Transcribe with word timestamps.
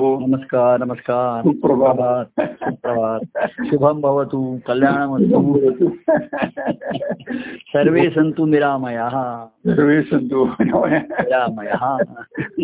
नमस्कार 0.00 0.80
नमस्कार। 0.80 1.42
सुप्रभात. 1.42 2.24
सुप्रभात 2.40 3.20
शुभम 3.64 4.00
भवतु 4.00 4.58
कल्याणमस्तु। 4.66 5.88
सर्वे 7.50 8.10
सन्तु 8.10 8.46
निरामया। 8.46 9.08
सर्वे 9.66 10.02
सन्तु 10.02 10.44
निरामया। 10.44 11.96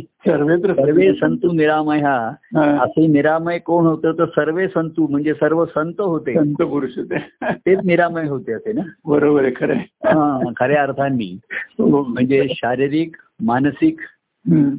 सर्वे 0.03 0.59
सर्वे 0.59 1.13
संतु 1.13 1.53
निरामया। 1.53 2.35
असे 2.57 3.07
निरामय 3.07 3.59
कोण 3.59 3.87
होतं 3.87 4.13
तर 4.13 4.27
सर्वे 4.27 4.69
संतू 4.69 5.07
म्हणजे 5.07 5.35
सर्व 5.35 5.65
संत 5.65 6.01
होते। 6.01 6.35
संत 6.35 6.63
पुरुष 6.63 6.99
होते। 6.99 7.19
तेच 7.53 7.79
निरामय 7.85 8.29
होते 8.29 8.53
असे 8.53 8.73
ना? 8.73 8.83
बरोबर 9.05 9.43
आहे 9.43 9.53
खरं. 9.57 9.75
हा, 10.05 10.53
खऱ्या 10.57 10.83
अर्थाने. 10.83 11.39
म्हणजे 11.79 12.47
शारीरिक 12.51 13.17
मानसिक 13.41 14.01
हम्म. 14.49 14.71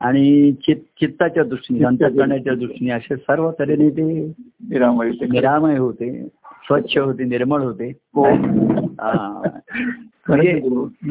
आणि 0.00 0.52
चित 0.52 0.76
चित्ताच्या 0.76 1.44
दृष्टीने 1.44 1.84
अंतकरणाच्या 1.84 2.54
दृष्टीने 2.54 2.90
असे 2.90 3.16
सर्व 3.16 3.50
तऱ्हेने 3.50 3.90
ते 3.90 4.02
निरामय. 4.68 5.10
निरामय 5.10 5.76
होते 5.76 6.28
स्वच्छ 6.64 6.98
होते 6.98 7.24
निर्मळ 7.24 7.60
होते 7.60 7.92
हो. 8.14 8.24
म्हणजे. 10.28 10.60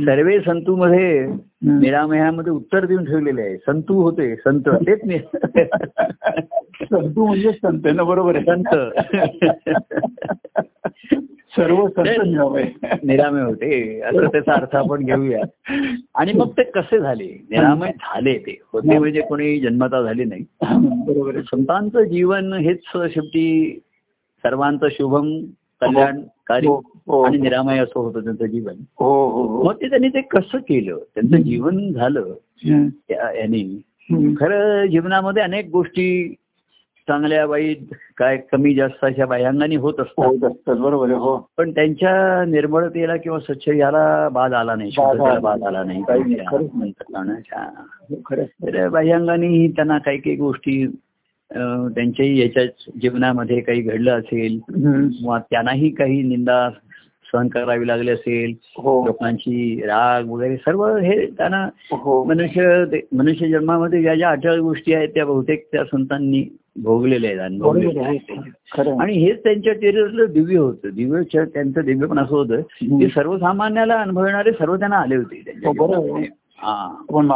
सर्वे 0.05 0.39
संतू 0.39 0.75
मध्ये. 0.75 1.27
निरामयामध्ये 1.61 2.51
उत्तर 2.51 2.85
देऊन 2.85 3.05
ठेवलेले 3.05 3.41
आहे 3.41 3.57
संतू 3.57 4.01
होते 4.01 4.35
संत 4.35 4.69
तेच 4.69 4.99
नि- 5.05 5.19
संतू 6.83 7.25
म्हणजे 7.25 7.51
संत 7.51 7.87
ना 7.95 8.03
बरोबर 8.03 8.35
आहे 8.35 8.45
संत 8.45 8.75
सर्व 11.55 11.87
निरामय 11.97 12.63
निरामय 13.03 13.41
होते. 13.41 14.01
असं 14.01 14.27
त्याचा 14.27 14.53
अर्थ 14.53 14.75
आपण 14.75 15.05
घेऊया. 15.05 15.41
आणि 16.15 16.33
मग 16.33 16.49
ते 16.49 16.63
कसे 16.63 16.99
झाले? 16.99 17.45
निरामय 17.49 17.89
झाले 17.89 18.37
ते. 18.37 18.61
होते 18.73 18.99
म्हणजे 18.99 19.21
कोणी 19.21 19.59
जन्मता 19.59 20.01
झाले 20.01 20.23
नाही. 20.23 20.45
बरोबर 21.07 21.41
संतांचं 21.41 22.03
जीवन 22.03 22.53
हेच 22.53 22.79
शेवटी 22.95 23.79
सर्वांचं 24.37 24.87
शुभम 24.91 25.39
कल्याणकारी 25.81 26.67
हो, 26.67 26.81
हो. 27.07 27.21
आणि 27.21 27.37
निरामय 27.37 27.77
असं 27.79 27.99
होतं 27.99 28.23
त्यांचं 28.23 28.45
जीवन. 28.45 28.73
हो 28.99 29.29
हो 29.29 29.43
हो. 29.43 29.63
मग 29.63 29.75
ते 29.75 29.89
त्यांनी 29.89 30.09
ते 30.09 30.21
कसं 30.21 30.57
केलं? 30.57 30.97
त्यांचं 31.15 31.37
जीवन 31.37 31.91
झालं. 31.93 32.33
यांनी. 32.63 33.81
खरं 34.39 34.85
जीवनामध्ये 34.85 35.43
अनेक 35.43 35.69
गोष्टी 35.69 36.35
चांगल्या 37.07 37.45
वाईट 37.45 37.79
काय 38.17 38.37
कमी 38.51 38.75
जास्त 38.75 39.05
अशा 39.05 39.25
बाह्यांगाने 39.25 39.75
होत 39.75 39.93
असतात. 39.99 40.75
बरोबर 40.75 41.11
हो. 41.11 41.49
पण 41.57 41.71
त्यांच्या 41.71 42.45
निर्मळतेला 42.45 43.17
किंवा 43.17 43.39
स्वच्छ 43.39 43.69
याला 43.69 44.29
बाद 44.29 44.53
आला 44.53 44.75
नाही 44.75 44.91
बाद 45.41 45.63
आला 45.63 45.83
नाही. 45.83 46.03
तर 48.65 48.87
बाह्यांगानेही 48.89 49.67
त्यांना 49.71 49.97
काही 49.97 50.17
काही 50.17 50.35
गोष्टी 50.35 50.87
त्यांच्याही 51.51 52.41
याच्या 52.41 52.63
जीवनामध्ये 53.01 53.59
काही 53.61 53.81
घडलं 53.81 54.11
असेल. 54.11 54.59
किंवा 54.69 55.39
त्यांनाही 55.39 55.89
काही 55.89 56.21
निंदा 56.23 56.69
सहन 57.33 57.47
करावी 57.47 57.87
लागली 57.87 58.11
असेल 58.11 58.53
हो. 58.77 59.05
लोकांची 59.05 59.81
राग 59.85 60.29
वगैरे 60.29 60.57
सर्व 60.57 60.95
हे 60.97 61.25
त्यांना 61.25 61.69
हो. 61.91 62.23
मनुष्य 62.23 62.83
मनुष्य 63.13 63.47
जन्मामध्ये 63.47 64.01
ज्या 64.01 64.15
ज्या 64.15 64.29
अठरा 64.29 64.55
गोष्टी 64.55 64.93
आहेत 64.93 65.09
त्या 65.09 65.25
बहुतेक 65.25 65.67
त्या 65.71 65.83
संतांनी 65.83 66.43
भोगलेल्या 67.59 68.07
आहेत 68.07 68.21
आहे. 68.29 68.51
आणि 68.99 69.13
हेच 69.13 69.43
त्यांच्या 69.43 69.73
चरित्रातलं 69.73 70.25
दिव्य 70.33 70.57
होतं. 70.57 70.89
दिव्य 70.89 71.45
त्यांचं 71.45 71.81
दिव्य 71.85 72.07
पण 72.07 72.19
असं 72.19 72.35
होतं. 72.35 72.61
की 72.99 73.07
सर्वसामान्याला 73.07 73.93
अनुभवणारे 73.93 74.51
सर्व 74.51 74.75
त्यांना 74.75 74.97
आले 74.97 75.15
होते 75.15 75.41
त्यांच्या 75.45 75.71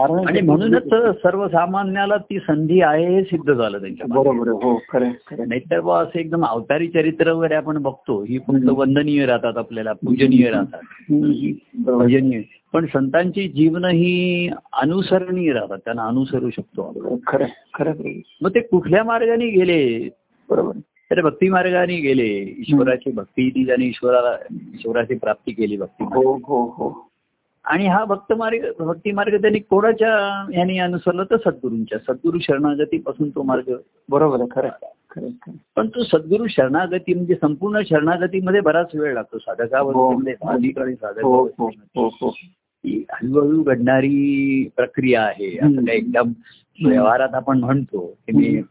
हो, 0.10 0.28
आणि 0.28 0.42
म्हणूनच 0.42 0.84
सर्वसामान्याला 1.24 2.18
ती 2.18 2.40
संधी 2.40 2.82
आहे 2.82 3.16
हे 3.16 3.24
सिद्ध 3.24 3.54
झालं 3.54 3.80
त्यांच्या. 3.80 4.08
बरोबर 4.10 4.48
हो. 4.48 4.78
नाहीतर 5.46 5.80
बा 5.80 6.04
असं 6.04 6.20
एकदम 6.20 6.46
अवतारी 6.46 6.88
चरित्र 6.88 7.32
वगैरे 7.32 7.54
आपण 7.54 7.78
बघतो. 7.78 8.22
ही 8.22 8.38
फक्त. 8.38 8.70
वंदनीय 8.70 9.26
राहतात 9.26 9.58
आपल्याला. 9.58 9.94
पूजनीय 9.94 10.50
राहतात. 10.50 10.80
हम्म. 10.84 11.32
पण 12.74 12.86
संतांची 12.86 13.48
जीवन 13.48 13.86
ही 13.86 14.50
अनुसरणीय 14.74 15.54
राहतात. 15.54 15.78
त्यांना 15.78 16.04
अनुसरू 16.06 16.50
शकतो 16.50 16.82
आपण. 16.82 17.16
खरं. 17.74 17.96
मग 18.42 18.50
ते 18.50 18.60
कुठल्या 18.60 19.04
मार्गाने 19.04 19.48
गेले? 19.48 20.10
बरोबर. 20.50 20.72
तर 21.12 21.22
भक्ती 21.22 21.50
मार्गाने 21.50 21.96
गेले. 21.98 22.56
ईश्वराची 22.58 23.12
भक्ती 23.12 23.50
ती 23.50 23.66
ज्याने 23.66 23.86
ईश्वराला 23.86 24.38
ईश्वराची 24.74 25.16
प्राप्ती 25.16 25.52
केली 25.52 25.78
भक्ती 25.78 26.04
हो 26.04 26.34
हो 26.36 26.64
हो. 26.64 27.10
आणि 27.66 27.88
हा 27.88 28.06
भक्त 28.06 28.34
मार्ग 28.34 28.72
भक्ती 28.80 29.12
मार्ग 29.12 29.42
त्यांनी 29.42 29.60
कोणाच्या 29.60 30.46
यांनी 30.58 30.80
अनुसरला? 30.80 31.24
तर 31.24 31.38
सद्गुरूंच्या. 31.38 32.00
सद्गुरू 32.00 32.40
शरणागतीपासून 32.40 33.30
तो 33.30 33.44
मार्ग 33.44 33.74
बरोबर 34.10 34.40
आहे 34.40 34.48
खरं. 34.52 35.30
पण 35.76 35.88
तो 35.88 36.04
सद्गुरू 36.04 36.48
शरणागती 36.48 37.14
म्हणजे 37.14 37.36
संपूर्ण 37.42 37.82
शरणागतीमध्ये 37.90 38.60
बराच 38.60 38.90
वेळ 38.94 39.14
लागतो. 39.14 39.38
साधकावर 39.38 39.94
साधिक 40.32 40.80
आणि 40.80 40.94
साधक 40.94 41.26
हो 42.84 43.00
हळूहळू 43.14 43.64
घडणारी 43.64 44.68
प्रक्रिया 44.76 45.22
आहे 45.24 45.58
असं. 45.58 45.86
काही 45.86 45.98
एकदम 45.98 46.32
व्यवहारात 46.86 47.34
आपण 47.34 47.60
म्हणतो 47.60 48.06
की 48.28 48.32
मी 48.32 48.62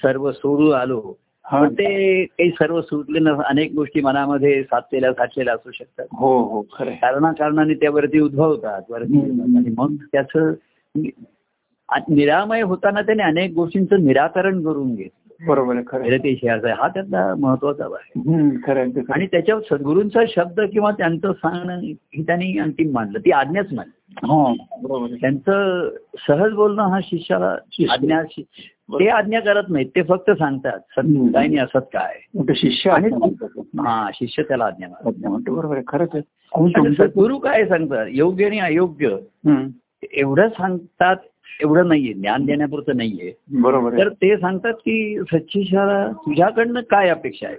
सर्व 0.00 0.32
सोडून 0.32 0.72
आलो 0.74 1.18
हा. 1.44 1.60
पण 1.60 1.74
ते 1.74 2.24
काही 2.24 2.50
सर्व 2.50 2.80
सुटले 2.80 3.18
न 3.18 3.28
अनेक 3.42 3.72
गोष्टी 3.74 4.00
मनामध्ये 4.00 4.62
साचलेल्या 4.62 5.12
साचलेल्या 5.12 5.54
असू 5.54 5.70
शकतात 5.70 6.06
हो 6.12 6.38
हो. 6.42 6.60
कारणाकारणाने 6.62 7.74
त्यावरती 7.74 8.20
उद्भवतात 8.20 8.82
वरती. 8.88 9.20
आणि 9.20 9.74
मग 9.78 9.94
त्याचं 10.12 10.52
निरामय 12.08 12.62
होताना 12.62 13.02
त्याने 13.02 13.22
अनेक 13.22 13.52
गोष्टींचं 13.52 14.04
निराकरण 14.04 14.64
करून 14.64 14.94
घेतलं 14.94 15.21
बरोबर 15.46 15.74
आहे 15.76 15.84
खरं 15.86 16.26
याचा 16.44 16.74
हा 16.74 16.88
त्यातला 16.88 17.34
महत्त्वाचा 17.38 17.84
आहे 17.84 18.90
ते 18.90 19.12
आणि. 19.12 19.26
त्याच्यावर 19.26 19.62
सद्गुरूंचा 19.70 20.20
शब्द 20.28 20.60
किंवा 20.60 20.90
त्यांचं 20.90 21.32
सांगणं 21.32 21.78
हे 21.80 22.22
त्यांनी 22.22 22.58
अंतिम 22.58 22.90
मानलं 22.92 23.18
ती 23.18 23.30
आज्ञाच 23.30 23.72
मानली 23.72 24.26
हा. 24.26 25.16
त्यांचं 25.20 25.88
सहज 26.28 26.52
बोलणं 26.52 26.82
हा 26.82 26.98
शिष्याला 27.02 27.56
शिष्य. 27.72 27.92
आज्ञा 27.92 28.22
ते 28.98 29.08
आज्ञा 29.08 29.40
करत 29.40 29.68
नाहीत 29.68 29.86
ते 29.86 30.02
फक्त 30.02 30.30
सांगतात 30.30 30.78
सत. 30.96 31.00
काय 31.34 31.46
नाही 31.46 31.58
असत 31.58 31.86
काय 31.92 32.18
शिष्य 32.54 32.90
आणि 32.90 33.10
ते. 33.10 33.60
हा 33.78 34.10
शिष्य 34.14 34.42
त्याला 34.42 34.64
आज्ञा 34.64 34.88
म्हणतो 34.88 35.54
बरोबर 35.54 35.76
आहे 35.76 35.84
खरंच 35.88 36.22
सद्गुरू 36.98 37.38
काय 37.38 37.64
सांगतात 37.64 38.06
योग्य 38.10 38.46
आणि 38.46 38.58
अयोग्य 38.58 39.16
एवढं 40.12 40.48
सांगतात 40.48 41.16
एवढं 41.60 41.88
नाहीये 41.88 42.12
ज्ञान 42.12 42.44
देण्यापुरतं 42.44 42.96
नाहीये 42.96 43.32
बरोबर 43.60 43.98
तर 43.98 44.08
ते 44.22 44.36
सांगतात 44.36 44.74
की 44.74 45.18
सच्चिशाला 45.32 46.06
तुझ्याकडनं 46.16 46.80
काय 46.90 47.08
अपेक्षा 47.08 47.46
आहे. 47.48 47.56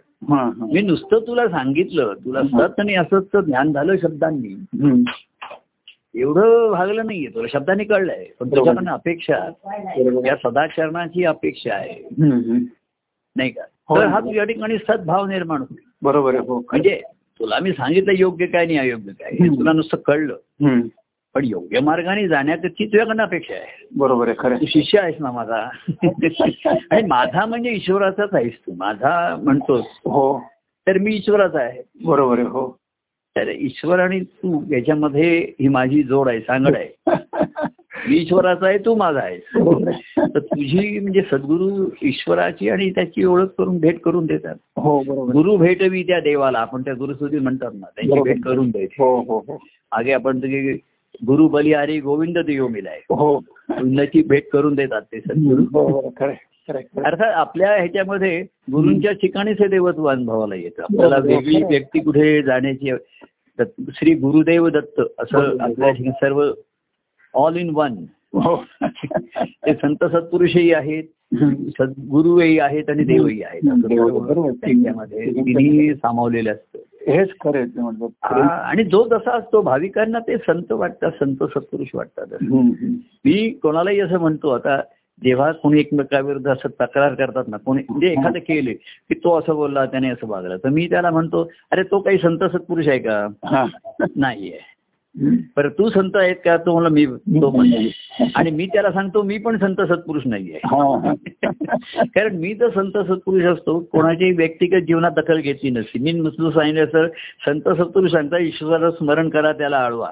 मी 0.73 0.81
नुसतं 0.81 1.19
तुला 1.27 1.47
सांगितलं 1.47 2.13
तुला 2.25 2.41
सत 2.43 2.79
आणि 2.79 2.95
असंच 2.95 3.35
ज्ञान 3.45 3.71
झालं 3.73 3.95
शब्दांनी 4.01 4.53
एवढं 6.15 6.71
भागलं 6.71 7.05
नाहीये 7.05 7.27
तुला 7.35 7.47
शब्दांनी 7.51 7.83
कळलंय 7.83 8.23
पण. 8.39 8.49
तुझ्याकडनं 8.51 8.91
अपेक्षा 8.91 9.37
या. 10.25 10.35
सदाचरणाची 10.43 11.23
अपेक्षा 11.25 11.73
आहे. 11.75 11.99
नाही 13.35 13.49
का 13.49 13.61
हो. 13.89 13.97
तर 13.97 14.05
हा 14.05 14.19
तुझ्या 14.19 14.43
ठिकाणी 14.43 14.77
सद्भाव 14.79 15.25
निर्माण 15.25 15.61
होईल 15.61 15.81
बरोबर 16.01 16.35
आहे 16.35 16.45
हो. 16.47 16.59
म्हणजे 16.61 17.01
तुला 17.39 17.59
मी 17.59 17.71
सांगितलं 17.71 18.13
योग्य 18.17 18.45
काय 18.45 18.65
आणि 18.65 18.77
अयोग्य 18.77 19.11
काय. 19.13 19.47
तुला 19.49 19.71
नुसतं 19.73 19.97
कळलं 20.05 20.37
पण 21.35 21.45
योग्य 21.45 21.79
मार्गाने 21.79 22.27
जाण्याची 22.27 22.67
तुझ्याकडनं 22.67 23.23
अपेक्षा 23.23 23.53
आहे. 23.53 23.87
बरोबर 23.95 24.27
आहे 24.27 24.35
खरं 24.39 24.55
तू. 24.55 24.65
शिष्य 24.65 24.99
आहेस 24.99 25.15
ना 25.19 25.31
माझा. 25.31 25.69
आणि 26.91 27.07
माझा 27.07 27.45
म्हणजे 27.45 27.69
ईश्वराचाच 27.69 28.29
आहेस 28.33 28.53
तू. 28.53 28.73
माझा 28.77 29.35
म्हणतोस. 29.43 29.85
हो. 30.05 30.39
तर 30.87 30.97
मी 30.97 31.15
ईश्वराचा 31.15 31.59
आहे. 31.59 31.81
बरोबर 32.05 32.39
आहे 32.39 32.47
हो. 32.47 32.77
तर 33.35 33.47
ईश्वर 33.47 33.99
आणि 33.99 34.19
तू 34.19 34.63
याच्यामध्ये 34.71 35.53
ही 35.59 35.67
माझी 35.67 36.03
जोड 36.03 36.27
आहे 36.29 36.39
सांगड 36.39 36.75
आहे. 36.75 37.15
मी 38.09 38.17
ईश्वराचा 38.17 38.67
आहे 38.67 38.77
तू 38.77 38.95
माझा 38.95 39.19
आहेस. 39.19 39.41
तर 40.17 40.39
तुझी 40.39 40.99
म्हणजे 40.99 41.21
सद्गुरू 41.21 41.89
ईश्वराची 42.03 42.69
आणि 42.69 42.89
त्याची 42.89 43.23
ओळख 43.23 43.47
करून 43.57 43.77
भेट 43.77 43.99
करून 43.99 44.25
देतात. 44.25 44.55
हो 44.77 45.03
बरोबर. 45.03 45.33
गुरु 45.33 45.57
भेटवी 45.57 46.03
त्या 46.03 46.19
देवाला. 46.19 46.59
आपण 46.59 46.81
त्या 46.81 46.93
गुरुस्तुती 46.93 47.39
म्हणतात 47.39 47.71
ना 47.73 47.85
त्यांची. 47.95 48.21
भेट 48.21 48.43
करून 48.43 48.69
दे 48.69 48.83
हो 48.83 49.21
हो 49.21 49.39
हो. 49.39 49.57
आगे 49.91 50.11
आपण 50.11 50.39
ते 50.39 50.92
गुरु 51.27 51.47
बली 51.47 51.73
हरी 51.73 51.99
गोविंद 51.99 52.37
देव 52.37 52.67
मिलाय. 52.67 52.99
हो. 53.09 53.37
गोविंदाची 53.37 54.23
भेट 54.23 54.49
करून 54.49 54.75
देतात 54.75 55.01
ते 55.01 55.19
सद्गुरू. 55.19 56.09
खरं 56.19 56.29
आहे, 56.29 56.37
खरं 56.67 56.77
आहे. 56.77 57.01
अर्थात 57.05 57.33
आपल्या 57.33 57.75
ह्याच्यामध्ये 57.75 58.41
गुरूंच्या 58.71 59.11
ठिकाणीच 59.11 59.61
हे 59.61 59.67
देवत्व 59.67 60.05
अनुभवाला 60.05 60.55
येतं. 60.55 60.81
आपल्याला. 60.81 61.17
वेगळी 61.17 61.63
व्यक्ती 61.63 61.99
कुठे 61.99 62.41
जाण्याची 62.43 62.91
श्री 63.89 64.13
गुरुदेव 64.13 64.67
दत्त 64.69 65.01
असं. 65.19 65.57
आपल्या 65.59 66.11
सर्व 66.11 66.51
ऑल 67.33 67.55
इन 67.55 67.69
वन 67.73 67.93
हो. 68.33 68.63
ते 69.37 69.73
संत 69.73 70.03
सत्पुरुषही 70.03 70.73
आहेत 70.73 71.03
सद्गुरूही 71.79 72.59
आहेत 72.59 72.89
आणि 72.89 73.03
देवही 73.03 73.43
आहेत. 73.43 73.61
त्याच्यामध्ये 73.63 75.25
तिन्ही 75.25 75.93
सामावलेलं 75.95 76.51
असतं. 76.51 76.79
हेच 77.07 77.29
खरं 77.43 77.65
आणि 78.49 78.83
जो 78.83 79.07
जसा 79.07 79.31
असतो 79.31 79.61
भाविकांना 79.61 80.19
ते 80.19 80.37
संत 80.37 80.71
वाटतात 80.71 81.11
संत 81.11 81.43
सत्पुरुष 81.43 81.87
वाटतात. 81.93 82.25
मी 83.25 83.49
कोणालाही 83.49 83.99
असं 83.99 84.19
म्हणतो 84.19 84.49
आता 84.49 84.81
जेव्हा 85.21 85.51
कोणी 85.51 85.79
एकमेकाविरुद्ध 85.79 86.47
असं 86.47 86.69
तक्रार 86.69 87.13
करतात 87.13 87.43
ना 87.47 87.57
कोणी 87.57 87.83
म्हणजे 87.89 88.07
एखादं 88.07 88.39
केले 88.39 88.73
की 88.73 89.13
तो 89.13 89.39
असं 89.39 89.55
बोलला 89.55 89.85
त्याने 89.85 90.09
असं 90.09 90.27
वागला 90.27 90.57
तर 90.57 90.69
मी 90.69 90.87
त्याला 90.89 91.11
म्हणतो 91.11 91.49
अरे 91.71 91.83
तो 91.83 91.99
काही 91.99 92.17
संत 92.17 92.43
सत्पुरुष 92.43 92.87
आहे 92.87 92.99
का? 92.99 93.27
नाहीये. 94.15 94.59
बरं 95.57 95.69
तू 95.69 95.89
संत 95.89 96.11
आहेत 96.15 96.35
का? 96.45 96.57
तो 96.57 96.79
मला 96.79 96.89
मी 96.89 97.05
तो 97.05 97.61
नाही. 97.61 97.91
आणि 98.35 98.51
मी 98.51 98.65
त्याला 98.65 98.91
सांगतो 98.91 99.23
मी 99.23 99.37
पण 99.37 99.57
संत 99.57 99.81
सत्पुरुष 99.81 100.23
नाहीये 100.25 100.59
हा. 100.65 101.13
कारण 102.03 102.35
मी 102.35 102.53
तर 102.53 102.69
संत 102.69 102.97
सत्पुरुष 102.97 103.43
असतो 103.43 103.79
कोणाची 103.79 104.31
व्यक्तिगत 104.31 104.85
जीवनात 104.85 105.11
दखल 105.11 105.39
घेतली 105.39 105.69
नसती. 105.69 105.99
मी 105.99 106.11
नुसतं 106.11 106.49
सांगितलं 106.49 106.85
सर 106.85 107.07
संत 107.45 107.69
सत्पुरुष 107.69 108.11
सांगता 108.11 108.37
ईश्वराला 108.37 108.91
स्मरण 108.91 109.29
करा 109.29 109.51
त्याला 109.51 109.77
आळवा. 109.77 110.09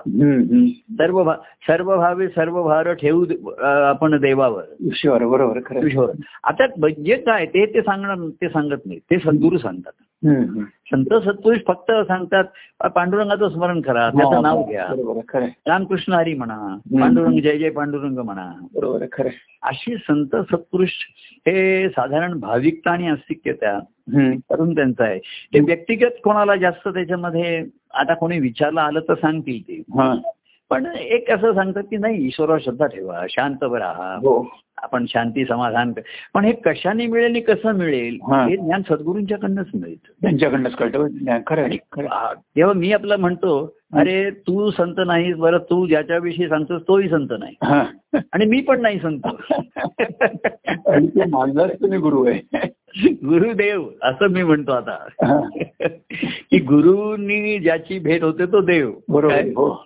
सर्व 0.74 1.32
सर्व 1.68 1.96
भावे 1.96 2.28
सर्व 2.28 2.64
भार 2.64 2.94
ठेवू 2.94 3.26
आपण 3.64 4.20
देवावर. 4.20 4.64
ईश्वर 4.82 5.26
बरोबर. 5.26 5.86
ईश्वर. 5.86 6.10
आता 6.44 6.66
म्हणजे 6.78 7.16
काय? 7.16 7.46
ते 7.46 7.66
ते 7.66 7.82
सांगणार 7.82 8.30
ते 8.42 8.50
सांगत 8.50 8.86
नाही. 8.86 9.00
ते 9.00 9.18
सद्गुरू 9.18 9.58
सांगतात. 9.58 9.92
संत 10.26 11.14
सत्पुरुष 11.14 11.58
फक्त 11.68 11.92
सांगतात 11.92 12.44
पांडुरंगाचं 12.88 13.50
स्मरण 13.50 13.82
करा 13.82 14.10
त्याचं 14.10 14.42
नाव 14.42 14.64
घ्या. 14.64 14.86
खरं 15.30 15.44
आहे. 15.44 15.52
रामकृष्ण 15.68 16.14
हरी 16.14 16.34
म्हणा 16.34 16.78
पांडुरंग 17.00 17.40
जय 17.40 17.58
जय 17.58 17.70
पांडुरंग 17.70 18.18
म्हणा. 18.18 18.52
बरोबर 18.74 19.06
खरं. 19.12 19.30
अशी 19.64 19.96
संत 19.96 20.36
सत्पुरुष 20.36 20.90
हे 21.48 21.90
साधारण 21.90 22.40
भाविकता 22.40 22.92
आणि 22.92 23.08
अस्तिक्यता 23.08 23.76
हम्म. 24.14 24.32
करून 24.36 24.76
त्यांचं 24.76 25.04
आहे. 25.04 25.20
ते 25.54 25.60
व्यक्तिगत 25.60 26.22
कोणाला 26.24 26.56
जास्त 26.56 26.88
त्याच्यामध्ये 26.88 27.66
आता 27.94 28.14
कोणी 28.14 28.40
विचारलं 28.40 28.82
आलं 28.82 29.00
तर 29.00 29.14
सांगतील 29.14 29.62
ते. 29.62 29.76
हा. 29.76 30.16
पण 30.70 30.86
एक 30.86 31.32
असं 31.32 31.54
सांगतात 31.54 31.84
की 31.84 31.98
नाही 31.98 32.28
ईश्वरावर 32.28 32.60
श्रद्धा 32.60 32.86
ठेवा 32.86 33.26
शांत 33.30 33.64
राहा 33.64 34.16
हो. 34.16 34.48
आपण 34.84 35.06
शांती 35.10 35.46
समाधान 35.46 35.92
कर- 35.92 36.04
पण 36.34 36.46
हे 36.46 36.52
कशाने 36.52 37.08
मिळेल 37.08 37.26
आणि 37.26 37.42
कसं 37.42 37.72
मिळेल 37.72 38.18
हा. 38.22 38.48
ज्ञान 38.56 38.82
सद्गुरूंच्याकडनंच 38.82 39.68
मिळतं. 39.74 40.22
त्यांच्याकडनंच 40.22 40.76
कळतं. 40.76 41.08
तेव्हा 42.56 42.74
मी 42.74 42.94
आपलं 42.94 43.16
म्हणतो 43.16 43.78
अरे 43.98 44.30
तू 44.30 44.72
संत 44.72 44.94
नाहीस 45.06 45.36
बरं 45.36 45.58
तू 45.58 45.88
ज्याच्याविषयी 45.88 46.48
सांगतोस 46.48 46.82
तोही 46.82 47.10
संत 47.10 47.28
नाही. 47.40 47.56
आणि 48.34 48.46
मी 48.46 48.62
पण 48.62 48.82
नाही 48.82 49.00
संत. 49.00 49.20
आणि 50.88 51.08
तुम्ही 51.74 51.98
गुरु 51.98 52.26
आहे. 52.26 52.68
गुरुदेव 53.06 53.90
असं 54.02 54.28
मी 54.28 54.44
म्हणतो 54.44 54.72
आता. 54.72 55.08
की 56.52 56.60
गुरुनी 56.60 57.60
ज्याची 57.60 58.00
भेट 58.00 58.24
होते 58.24 58.46
तो 58.46 58.62
देव. 58.62 58.92
बरोबर 59.10 59.40
हो. 59.40 59.86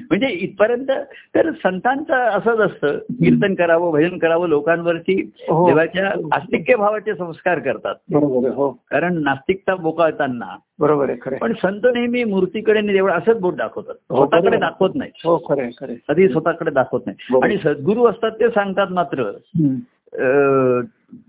म्हणजे 0.00 0.26
इथपर्यंत 0.26 0.86
तर 1.34 1.50
संतांचं 1.50 2.14
असंच 2.14 2.58
असतं. 2.58 2.98
कीर्तन 2.98 3.54
करावं 3.54 3.92
भजन 3.92 4.18
करावं 4.18 4.48
लोकांवरती 4.48 5.30
हो. 5.36 5.68
देवाच्या 5.68 6.08
आस्तिक्य 6.32 6.76
भावाचे 6.76 7.14
संस्कार 7.14 7.58
करतात. 7.58 7.94
हो. 8.14 8.70
कारण 8.90 9.22
नास्तिकता 9.22 9.74
बोकाळताना 9.74 10.56
बरोबर 10.78 11.08
आहे 11.08 11.18
खरं. 11.22 11.36
पण 11.36 11.52
संत 11.52 11.80
नेहमी 11.84 12.24
मूर्तीकडे 12.24 12.80
देवळ 12.80 13.12
असंच 13.12 13.40
बोट 13.40 13.54
दाखवतात. 13.54 13.94
हो, 14.10 14.16
स्वतःकडे. 14.16 14.56
दाखवत 14.56 14.90
नाही 14.94 15.10
हो 15.24 15.36
खरं 15.48 15.68
खरं. 15.80 15.94
कधी 16.08 16.28
स्वतःकडे 16.28 16.70
दाखवत 16.70 17.00
नाही. 17.06 17.40
आणि 17.42 17.56
सद्गुरू 17.56 18.06
असतात 18.06 18.30
ते 18.30 18.48
सांगतात 18.48 18.86
मात्र 18.90 19.30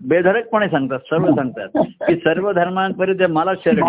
बेधडकपणे 0.08 0.68
सांगतात 0.68 0.98
सर्व 0.98 1.26
सांगतात 1.34 1.68
की 2.08 2.14
सर्व 2.16 2.52
धर्मांपर्यंत 2.52 3.22
मला 3.30 3.52
शरण 3.54 3.80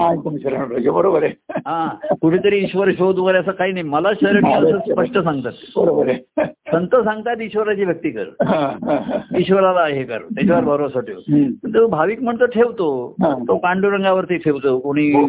बरोबर 0.92 1.24
आहे. 1.24 1.34
हा 1.66 1.88
कुठेतरी 2.22 2.58
ईश्वर 2.58 2.92
शोध 2.92 3.20
वगैरे 3.20 3.38
असं 3.38 3.52
काही 3.52 3.72
नाही. 3.72 3.84
मला 3.84 4.12
शरण 4.14 4.42
स्पष्ट 4.80 5.18
सांगतात. 5.18 5.52
बरोबर 5.76 6.08
आहे. 6.08 6.44
संत 6.76 6.96
सांगतात 6.96 7.36
ईश्वराची 7.42 7.86
व्यक्ती 7.86 8.10
कर 8.10 8.24
हा, 8.46 8.60
हा, 8.86 9.00
हा. 9.02 9.38
ईश्वराला 9.38 9.86
हे 9.86 10.04
कर 10.04 10.18
त्याच्यावर 10.18 10.64
भरोसा 10.64 11.00
ठेव 11.00 11.20
तो 11.66 11.88
भाविक 11.88 12.22
म्हणतो 12.22 12.46
ठेवतो 12.46 13.16
हा. 13.22 13.34
तो 13.48 13.58
पांडुरंगावरती 13.58 14.38
ठेवतो 14.38 14.80
कोणी 14.80 15.12
हो. 15.12 15.28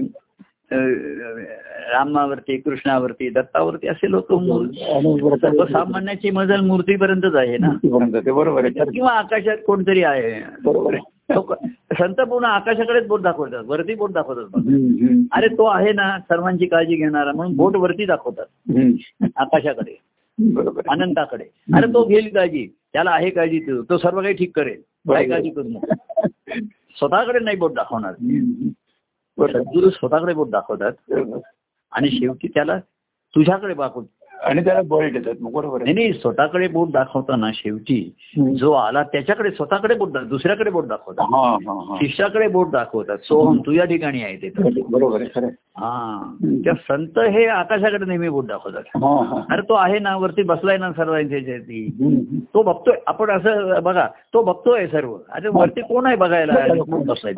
रामावरती 1.92 2.56
कृष्णावरती 2.56 3.28
दत्तावरती 3.30 3.88
असे 3.88 4.10
लोक 4.10 4.32
व्रतावरती- 4.32 5.72
सामान्याची 5.72 6.30
मजल 6.30 6.60
मूर्तीपर्यंतच 6.60 7.34
आहे 7.34 7.58
ना 7.58 7.68
बरोबर. 8.32 8.66
किंवा 8.68 9.10
आकाशात 9.10 9.56
कोणतरी 9.66 10.02
आहे 10.02 10.42
बरोबर 10.64 10.96
संत 12.00 12.14
पूर्ण 12.14 12.44
आकाशाकडेच 12.44 13.06
बोट 13.06 13.20
दाखवतात 13.20 13.64
वरती 13.66 13.94
बोट 13.94 14.12
दाखवतात. 14.12 14.60
अरे 15.32 15.48
तो 15.48 15.64
आहे 15.64 15.92
ना 15.92 16.18
सर्वांची 16.18 16.66
काळजी 16.66 16.96
घेणारा 16.96 17.32
म्हणून 17.32 17.56
बोट 17.56 17.76
वरती 17.76 18.04
दाखवतात. 18.04 18.46
आकाशाकडे. 19.36 19.98
अनंताकडे 20.88 21.44
अरे 21.74 21.94
तो 21.94 22.04
घेईल 22.04 22.34
काळजी. 22.34 22.66
त्याला 22.92 23.10
आहे 23.10 23.30
काळजी 23.30 23.60
तो. 23.60 23.82
तो 23.82 23.98
सर्व 23.98 24.22
काही 24.22 24.34
ठीक 24.34 24.56
करेल. 24.56 24.80
काय. 25.08 25.28
काळजी 25.28 25.50
करू 25.50 25.68
नको. 25.68 25.86
स्वतःकडे 26.98 27.38
नाही 27.38 27.56
बोट 27.56 27.72
दाखवणार. 27.72 28.12
सद्गुरू 29.52 29.90
स्वतःकडे 29.90 30.34
बोट 30.34 30.50
दाखवतात. 30.50 30.92
आणि 31.92 32.08
शेवटी 32.10 32.48
त्याला 32.48 32.78
तुझ्याकडे 33.34 33.74
दाखव 33.74 34.02
आणि 34.44 34.64
त्याला 34.64 34.80
बळ 34.82 35.10
देतात. 35.10 35.34
मग 35.40 35.52
बरोबर 35.52 35.82
नाही 35.82 35.94
नाही 35.94 36.12
स्वतःकडे 36.12 36.68
बोट 36.68 36.90
दाखवताना 36.90 37.50
शेवटी. 37.54 38.14
जो 38.54 38.72
आला 38.72 39.02
त्याच्याकडे 39.02 39.50
स्वतःकडे 39.50 39.94
बोट 39.94 40.10
दाख- 40.10 40.24
दुसऱ्याकडे 40.24 40.70
बोट 40.70 40.86
दाखवतात 40.86 41.26
शिष्याकडे 42.02 42.48
बोट 42.48 42.70
दाखवतात. 42.70 43.18
सोहम 43.18 43.56
तुझ्या 43.66 43.84
ठिकाणी 43.84 44.22
आहे 44.22 44.36
ते 44.36 44.48
बरोबर. 44.90 45.20
हा. 45.76 46.34
त्या 46.64 46.72
संत 46.72 47.18
हे 47.18 47.46
आकाशाकडे 47.46 48.04
नेहमी 48.04 48.28
बोट 48.28 48.46
दाखवतात. 48.46 48.82
अरे 49.50 49.60
तो 49.60 49.74
आहे 49.74 49.98
ना 49.98 50.16
वरती 50.16 50.42
बसलाय 50.42 50.76
ना 50.76 50.92
सर्वांच्या. 50.92 51.56
तो 52.54 52.62
बघतोय 52.62 52.94
आपण 53.06 53.30
असं 53.30 53.82
बघा 53.82 54.06
तो 54.34 54.42
बघतोय 54.42 54.86
सर्व. 54.86 55.16
अरे 55.32 55.48
वरती 55.48 55.80
कोण 55.80 56.06
आहे 56.06 56.16
बघायला? 56.16 56.52
बसलाय? 57.06 57.32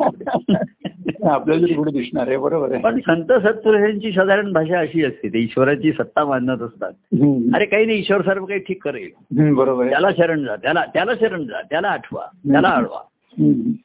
आपल्याला 1.23 1.65
तरी 1.65 1.73
पुढे 1.73 1.91
दिसणार 1.91 2.27
आहे 2.27 2.37
बरोबर 2.37 2.71
आहे. 2.71 2.81
पण 2.81 2.99
संत 2.99 3.31
सत्पुरुषांची 3.43 4.11
साधारण 4.11 4.51
भाषा 4.51 4.79
अशी 4.79 5.03
असते 5.05 5.29
ते 5.29 5.39
ईश्वराची 5.39 5.91
सत्ता 5.91 6.25
मानत 6.25 6.61
असतात. 6.61 6.91
अरे 7.55 7.65
काही 7.65 7.85
नाही 7.85 7.99
ईश्वर 7.99 8.21
सर्व 8.21 8.45
काही 8.45 8.59
ठीक 8.59 8.83
करेल. 8.83 9.09
बरोबर 9.53 9.89
त्याला 9.89 10.09
शरण 10.17 10.43
जा 10.43 10.55
त्याला 10.55 10.85
त्याला 10.93 11.11
शरण 11.19 11.43
जा 11.43 11.61
त्याला 11.61 11.87
आठवा 11.87 12.25
त्याला 12.51 12.67
आडवा. 12.67 13.01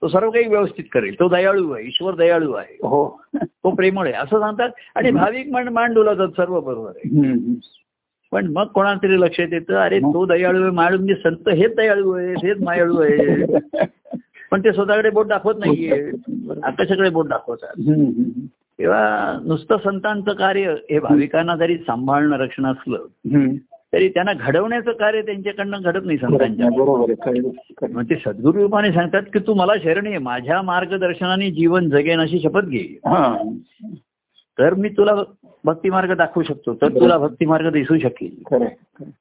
तो 0.03 0.09
सर्व 0.09 0.31
काही 0.31 0.49
व्यवस्थित 0.49 0.85
करेल. 0.93 1.15
तो 1.15 1.29
दयाळू 1.29 1.71
आहे 1.73 1.87
ईश्वर 1.87 2.15
दयाळू 2.15 2.53
आहे. 2.53 2.75
हो. 2.75 3.21
तो 3.45 3.71
प्रेमळ 3.71 4.05
आहे 4.05 4.15
असं 4.15 4.41
सांगतात. 4.41 4.69
आणि 4.95 5.11
भाविक 5.11 5.51
मान 5.53 5.69
मान 5.69 5.95
डोलवतात 5.95 6.29
सर्व 6.29 6.61
बरोबर 6.61 6.91
आहे. 6.97 7.35
पण 8.33 8.47
मग 8.47 8.67
कोणाला 8.67 8.99
तरी 9.03 9.21
लक्षात 9.21 9.53
येतं 9.53 9.75
अरे 9.75 9.99
तो 9.99 10.27
दयाळू 10.27 10.63
आहे 10.63 10.71
माळू 10.71 10.97
म्हणजे 10.97 11.15
संत 11.15 11.49
हेच 11.49 11.75
दयाळू 11.77 12.13
आहे 12.13 12.33
हेच 12.33 12.63
मायाळू 12.63 12.99
आहे 12.99 13.17
पण 14.55 14.65
ते 14.65 14.73
स्वतःकडे 14.73 15.11
बोट 15.11 15.27
दाखवत 15.27 15.55
नाहीये. 15.59 16.11
आकाशाकडे 16.63 17.11
बोट 17.11 17.29
दाखवतात. 17.29 17.81
तेव्हा 18.79 19.39
नुसतं 19.45 19.77
संतांचं 19.85 20.33
कार्य 20.33 20.75
हे 20.91 20.99
भाविकांना 20.99 21.57
जरी 21.57 21.79
सांभाळणं 21.79 22.37
रक्षण 22.37 22.67
असलं. 22.67 22.99
तरी 23.93 24.09
त्यांना 24.09 24.33
घडवण्याचं 24.33 24.93
कार्य 24.93 25.23
त्यांच्याकडनं 25.23 25.79
घडत 25.83 26.01
नाही 26.05 26.19
संतांच्या. 26.19 26.67
मग 27.91 28.05
ते 28.05 28.15
सद्गुरू 28.15 28.63
रूपाने 28.63 28.93
सांगतात 28.93 29.23
की 29.23 29.39
तू 29.39 29.55
मला 29.55 29.73
शरण 29.83 30.23
माझ्या 30.23 30.63
मार्गदर्शनाने 30.63 31.51
जीवन 31.51 31.89
जगेन 31.89 32.21
अशी 32.21 32.41
शपथ 32.41 32.63
घे. 32.63 32.99
हा. 33.07 33.53
तर 34.59 34.75
मी 34.75 34.89
तुला 34.89 35.13
भक्तिमार्ग 35.65 36.15
दाखवू 36.15 36.43
शकतो 36.43 36.75
तर 36.75 36.89
तुला 36.89 37.19
भक्तिमार्ग 37.19 37.71
दिसू 37.71 37.99
शकेल. 37.99 38.43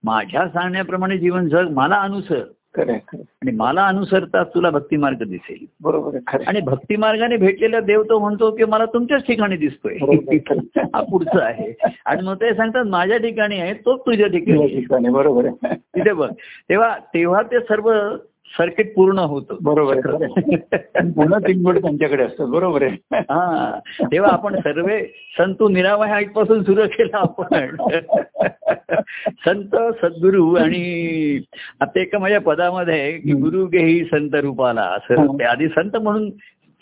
माझ्या 0.04 0.48
सांगण्याप्रमाणे 0.48 1.18
जीवन 1.18 1.50
जग 1.50 1.70
मला 1.72 1.96
अनुसर. 1.96 2.42
खरं. 2.76 2.94
आणि 3.14 3.52
मला 3.52 3.86
अनुसरता 3.88 4.44
तुला 4.44 4.70
भक्तिमार्ग 4.70 5.24
दिसेल 5.24 5.66
बरोबर. 5.82 6.18
आणि 6.48 6.62
भक्तिमार्गाने 6.62 7.38
भेटलेला 7.38 7.80
देव 7.80 8.04
तो 8.04 8.20
म्हणतो 8.20 8.52
की 8.52 8.64
मला 8.64 8.86
तुमच्याच 8.86 9.26
ठिकाणी 9.28 9.58
दिसतोय. 9.58 9.98
हा 10.78 11.02
पुढचा 11.02 11.44
आहे 11.46 11.72
आणि 12.06 12.22
मग 12.22 12.36
ते 12.36 12.54
सांगतात 12.54 12.86
माझ्या 12.86 13.18
ठिकाणी 13.18 13.60
आहे 13.60 13.74
तोच 13.74 14.00
तुझ्या 14.00 14.28
ठिकाणी 14.28 15.10
बरोबर 15.10 15.46
आहे 15.46 15.76
तिथे 15.76 16.14
बघ 16.14 16.32
तेव्हा 16.70 16.98
तेव्हा 17.14 17.42
ते 17.42 17.60
सर्व 17.60 17.92
सर्किट 18.58 18.96
पूर्ण 18.96 19.20
होतं. 19.20 19.56
बरोबर. 19.62 19.96
पुन्हा 21.10 21.40
तिनबड 21.40 21.82
त्यांच्याकडे 21.82 22.24
असतात. 22.24 22.46
बरोबर 22.46 22.84
आहे. 22.84 22.98
हा. 23.16 23.80
तेव्हा 24.02 24.32
आपण 24.32 24.56
सर्वे 24.56 25.06
संतू 25.38 25.70
निरामयपासून 25.70 26.64
सुरू 26.64 26.82
केलं 26.82 27.18
आपण. 27.18 27.76
संत 29.46 29.76
सद्गुरू 30.06 30.56
आणि 30.56 31.40
आता 31.80 32.00
एका 32.00 32.20
माझ्या 32.20 32.42
पदामध्ये 32.42 33.12
की 33.12 33.34
गुरु 33.34 33.66
घेही 33.66 34.06
संत 34.06 34.30
रूपाला 34.34 34.82
असं 34.82 35.44
आधी 35.44 35.68
संत 35.68 35.98
म्हणून 35.98 36.30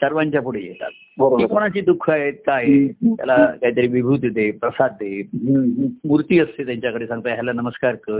सर्वांच्या 0.03 0.41
पुढे 0.41 0.59
येतात. 0.59 0.89
बरोबर. 1.17 1.45
कोणाची 1.45 1.81
दुःख 1.81 2.09
आहेत 2.09 2.33
काय 2.45 2.87
त्याला 2.87 3.45
काहीतरी 3.45 3.87
विभूती 3.87 4.29
दे 4.29 4.51
प्रसाद 4.51 4.91
दे. 4.91 5.21
मूर्ती 6.05 6.39
असते 6.39 6.65
त्यांच्याकडे 6.65 7.07
सांगता 7.07 7.33
ह्याला 7.33 7.51
नमस्कार 7.51 7.95
कर 7.95 8.19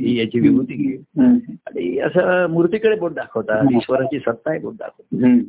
याची 0.00 0.40
विभूती 0.40 0.74
घे. 0.74 1.22
आणि 1.22 1.98
असं 1.98 2.46
मूर्तीकडे 2.50 2.96
बोट 2.96 3.12
दाखवतात 3.12 3.72
ईश्वराची 3.76 4.18
सत्ता 4.18 4.50
आहे 4.50 4.58
बोट 4.58 4.74
दाखवतात. 4.74 5.44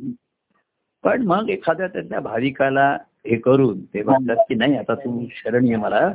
पण 1.04 1.22
मग 1.22 1.50
एखाद्या 1.50 1.86
त्यातल्या 1.86 2.20
भाविकाला 2.20 2.98
हे 3.26 3.36
करून 3.36 3.80
ते 3.84 4.02
म्हणतात 4.02 4.36
की 4.48 4.54
नाही 4.54 4.76
आता 4.76 4.94
तू 4.94 5.26
शरण 5.30 5.66
ये 5.66 5.76
मला. 5.76 6.10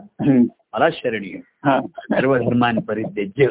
मला 0.74 0.90
शरण 0.94 1.24
ये 1.24 1.40
हा. 1.66 1.80
सर्व 2.12 2.38
धर्मान 2.38 2.80
परित्यज्य. 2.80 3.46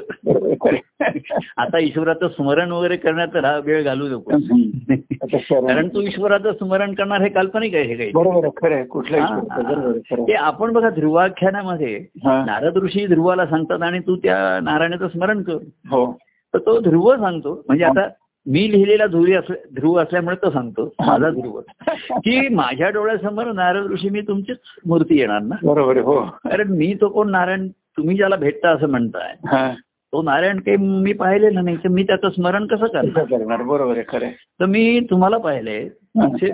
आता 1.57 1.79
ईश्वराचं 1.79 2.29
स्मरण 2.29 2.71
वगैरे 2.71 2.97
करण्यात 2.97 3.37
हा 3.37 3.57
वेळ 3.65 3.83
घालू 3.85 4.09
नको 4.09 4.33
हम्म. 4.33 4.93
आता 5.23 5.39
शरण. 5.39 5.67
कारण 5.67 5.89
तू 5.89 6.01
ईश्वराचं 6.01 6.53
स्मरण 6.53 6.95
करणार 6.95 7.23
हे 7.23 7.29
काल्पनिक 7.29 7.75
आहे 7.75 7.85
हे 7.85 7.97
काही 7.97 8.11
खरं 8.57 9.93
ते. 10.29 10.35
आपण 10.35 10.73
बघा 10.73 10.91
ध्रुवाख्यानामध्ये. 10.91 11.99
नारद 12.25 12.77
ऋषी 12.77 13.07
ध्रुवाला 13.07 13.47
सांगतात 13.47 13.83
आणि 13.83 14.01
तू 14.01 14.17
त्या 14.17 14.61
नारायणाचं 14.63 15.09
स्मरण 15.09 15.43
कर 15.43 15.57
हो 15.91 16.13
तर 16.55 16.59
तो 16.59 16.81
ध्रुव 16.81 17.17
सांगतो 17.17 17.65
म्हणजे 17.69 17.85
आता 17.85 18.09
मी 18.47 18.73
लिहिलेला 18.73 19.07
ध्रुवी 19.07 19.33
असल्या 19.33 19.57
ध्रुव 19.75 19.99
असल्यामुळे 19.99 20.37
तो 20.37 20.51
सांगतो. 20.51 20.95
माझा 21.07 21.31
ध्रुव. 21.31 21.61
की 22.11 22.49
माझ्या 22.49 22.91
डोळ्यासमोर 22.91 23.53
नारद 23.53 23.91
ऋषी 23.91 24.09
मी 24.09 24.21
तुमचीच 24.21 24.57
मूर्ती 24.87 25.19
येणार 25.19 25.43
ना? 25.43 25.55
बरोबर 25.63 25.97
हो. 25.97 26.21
कारण 26.21 26.69
मी 26.69 26.95
तो 27.01 27.09
कोण? 27.09 27.31
नारायण 27.31 27.69
तुम्ही 27.69 28.17
ज्याला 28.17 28.37
भेटता 28.37 28.71
असं 28.71 28.89
म्हणताय. 28.89 29.35
हा. 29.47 29.75
तो 30.13 30.23
नारायण 30.23 30.61
काही 30.61 30.77
मी 30.77 31.13
पाहिलेला 31.13 31.61
नाही 31.61 31.77
तर 31.77 31.89
मी 31.89 32.03
त्याचं 32.03 32.31
स्मरण 32.31 32.67
कसं 32.67 32.87
करणार? 32.87 33.63
बरोबर 33.63 33.97
आहे 33.97 34.05
खरं. 34.09 34.31
तर 34.31 34.65
मी 34.65 35.01
तुम्हाला 35.11 35.39
पाहिले 35.39 35.89
तुमचे 35.89 36.51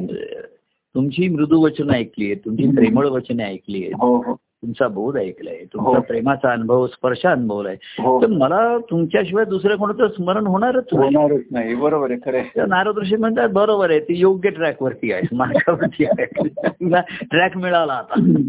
तुमची 0.94 1.28
मृदू 1.28 1.64
वचन 1.64 1.90
ऐकली 1.90 2.24
आहेत 2.24 2.36
तुमची 2.44 2.66
प्रेमळ 2.66 3.06
वचने 3.06 3.44
ऐकली 3.44 3.82
आहेत. 3.82 3.92
हो 3.94 4.16
हो. 4.16 4.36
तुमचा 4.64 4.88
बोध 4.88 5.16
ऐकलाय 5.16 5.54
हो. 5.54 5.64
तुमचा 5.72 6.00
प्रेमाचा 6.00 6.52
अनुभव 6.52 6.86
स्पर्श 6.86 7.26
अनुभवलाय. 7.26 7.76
हो. 7.82 8.22
तर 8.22 8.26
मला 8.26 8.78
तुमच्याशिवाय 8.78 9.44
दुसरं 9.44 9.76
कोणाचं 9.76 10.08
स्मरण 10.08 10.46
होणारच 10.46 10.84
नाही. 10.92 11.16
होणारच 11.16 11.42
नाही. 11.50 11.74
बरोबर 11.74 12.10
आहे 12.10 12.30
खरं 12.30 12.68
नारद 12.68 12.98
ऋषी 12.98 13.16
म्हणतात 13.16 13.48
बरोबर 13.52 13.90
आहे 13.90 14.00
ती 14.00 14.18
योग्य 14.18 14.50
ट्रॅकवरती 14.50 15.12
आहे 15.12 15.36
मार्गावरती 15.36 16.04
आहे. 16.04 16.24
ट्रॅक 17.30 17.56
मिळाला 17.56 17.92
आता. 17.92 18.40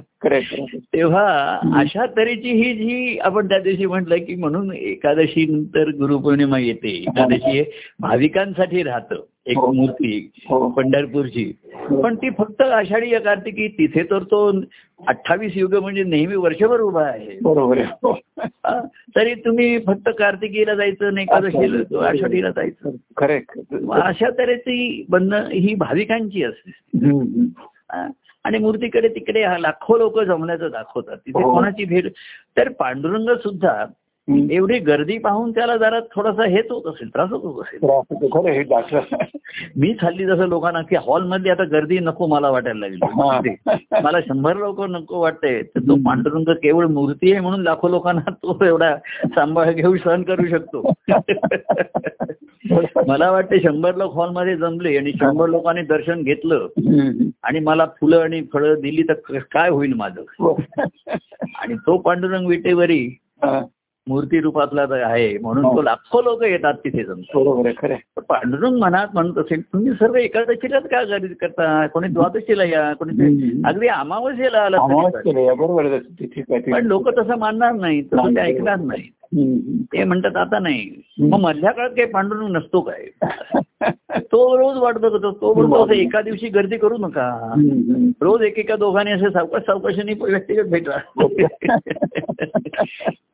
तेव्हा 0.24 1.58
अशा 1.74 2.06
तऱ्हेची 2.06 2.50
ही 2.50 2.74
जी 2.74 3.18
आपण 3.18 3.48
त्या 3.48 3.58
दिवशी 3.58 3.86
म्हटलं 3.86 4.16
की 4.16 4.34
म्हणून 4.34 4.72
एकादशी 4.72 5.46
नंतर 5.46 5.88
गुरुपौर्णिमा 5.88 6.58
येते. 6.58 6.88
एकादशी 6.88 7.58
हे 7.58 7.64
भाविकांसाठी 8.00 8.82
राहतं. 8.82 9.16
एक 9.46 9.58
हो. 9.58 9.72
मूर्ती 9.72 10.30
हो. 10.48 10.70
पंढरपूरची. 10.70 11.52
पण 12.02 12.16
ती 12.16 12.30
फक्त 12.30 12.60
आषाढी 12.60 13.10
या 13.10 13.20
कार्तिकी 13.20 13.68
तिथे 13.68 14.02
तर 14.02 14.22
तो 14.22 14.60
अठ्ठावीस 15.06 15.52
युग 15.54 15.74
म्हणजे 15.74 16.04
नेहमी 16.04 16.36
वर्षभर 16.36 16.80
उभा 16.80 17.02
आहे. 17.02 17.38
बरोबर 17.42 17.78
आहे. 17.78 17.86
हो. 18.02 18.18
हा, 18.38 18.86
तरी 19.16 19.34
तुम्ही 19.34 19.78
फक्त 19.78 20.10
कार्तिकीला 20.18 20.74
जायचं 20.74 21.14
नाही 21.14 21.26
एकादशीला 21.30 21.82
तो 21.82 21.96
आषाढीला 21.96 22.50
जायचं. 22.50 22.90
खरं 23.16 23.90
अशा 23.90 24.30
तऱ्हेची 24.30 25.06
बंधन 25.08 25.42
ही 25.52 25.74
भाविकांची 25.74 26.42
असते. 26.42 26.98
हा, 27.92 28.10
आणि 28.46 28.58
मूर्तीकडे 28.58 29.08
तिकडे 29.08 29.44
लाखो 29.58 29.96
लोक 29.98 30.20
जमल्याचं 30.20 30.68
दाखवतात 30.70 31.16
तिथे 31.16 31.42
हो. 31.42 31.54
कोणाची 31.54 31.84
भेट 31.84 32.12
तर 32.56 32.68
पांडुरंग 32.68 33.36
सुद्धा. 33.36 33.84
एवढी 34.50 34.78
गर्दी 34.78 35.18
पाहून 35.18 35.50
त्याला 35.50 35.76
जरा 35.76 36.00
थोडासा 36.00 36.44
हेच 36.44 36.66
होत 36.70 36.86
असेल 36.86 37.08
त्रास 37.08 37.30
होत 37.30 37.64
असेल 37.64 37.90
हे 38.48 38.64
मी 39.76 39.94
खाल्ली 40.00 40.26
जसं 40.26 40.48
लोकांना 40.48 40.82
की 40.82 40.96
हॉलमधली 40.96 41.50
आता 41.50 41.64
गर्दी 41.64 41.98
नको 41.98 42.26
मला 42.26 42.50
वाटायला. 42.50 42.86
लागली 42.86 43.50
मला 44.02 44.20
शंभर 44.20 44.56
लोक 44.56 44.80
नको 44.80 45.20
वाटते 45.20 45.62
तर 45.62 45.80
तो 45.80 45.94
पांडुरंग 45.94 46.54
केवळ 46.62 46.86
मूर्ती 46.86 47.32
आहे 47.32 47.40
म्हणून 47.40 47.60
लाखो 47.60 47.88
लोकांना 47.88 48.30
तो 48.30 48.64
एवढा 48.64 48.96
सांभाळ 49.24 49.72
घेऊन 49.72 49.98
सहन 49.98 50.22
करू 50.22 50.46
शकतो 50.46 50.92
मला 53.06 53.30
वाटते 53.30 53.60
शंभर 53.60 53.94
लोक 53.94 54.14
हॉलमध्ये 54.14 54.56
जमले 54.56 54.96
आणि 54.96 55.12
शंभर 55.12 55.46
लोकांनी 55.48 55.82
दर्शन 55.82 56.22
घेतलं. 56.22 56.66
आणि 57.42 57.60
मला 57.60 57.86
फुलं 57.86 58.20
आणि 58.20 58.42
फळं 58.52 58.80
दिली 58.80 59.02
तर 59.02 59.38
काय 59.38 59.70
होईल 59.70 59.92
माझं 59.92 60.20
हो. 60.20 60.60
आणि 61.58 61.74
तो 61.74 61.98
पांडुरंग 61.98 62.46
विटेवरी. 62.46 63.16
मूर्ती 64.08 64.40
रूपातला 64.40 64.86
आहे 65.06 65.38
म्हणून 65.38 65.64
तो 65.64 65.82
लाखो 65.82 66.22
लोक 66.22 66.42
येतात 66.42 66.74
तिथे 66.74 67.02
बरोबर 67.04 67.70
खरं 67.78 68.20
पांडुरंग 68.28 68.78
मनात 68.78 69.06
म्हणत 69.14 69.38
असेल 69.38 69.62
तुम्ही 69.62 69.92
सर्व 69.92 70.14
एकादशीलाच 70.14 70.82
का 70.82 71.02
गर्दी 71.02 71.34
करता? 71.34 71.86
कोणी 71.86 72.08
द्वादशीला 72.08 72.64
या 72.64 72.92
कोणी. 72.92 73.12
अगदी 73.66 73.86
अमावस्येला 73.86 74.58
आला 74.58 74.76
बरोबर 75.54 75.98
पण 76.72 76.86
लोक 76.86 77.08
तसं 77.18 77.38
मानणार 77.38 77.72
नाही 77.72 78.02
तसं 78.02 78.36
ते 78.36 78.40
ऐकणार 78.40 78.76
नाही. 78.76 79.02
ते 79.34 80.04
म्हणतात 80.04 80.36
आता 80.36 80.58
नाही. 80.58 81.02
मग 81.18 81.40
मधल्या 81.40 81.72
काळात 81.72 81.90
काही 81.90 82.06
पांडुरंग 82.06 82.56
नसतो 82.56 82.80
काय? 82.80 83.04
तो 84.18 84.58
रोज 84.58 84.76
वाट 84.76 84.94
बघत 84.94 85.16
असतो 85.16 85.30
तो 85.30 85.54
म्हणतो 85.54 85.84
असं 85.84 85.92
एका 85.92 86.20
दिवशी 86.20 86.48
गर्दी 86.48 86.76
करू 86.76 86.98
नका. 86.98 87.54
रोज 88.20 88.42
एकेका 88.42 88.76
दोघांनी 88.76 89.10
असे 89.10 89.30
सावकाश 89.30 89.62
सावकाशाने 89.62 90.12
व्यक्तिगत 90.20 90.62
भेटा. 90.62 90.98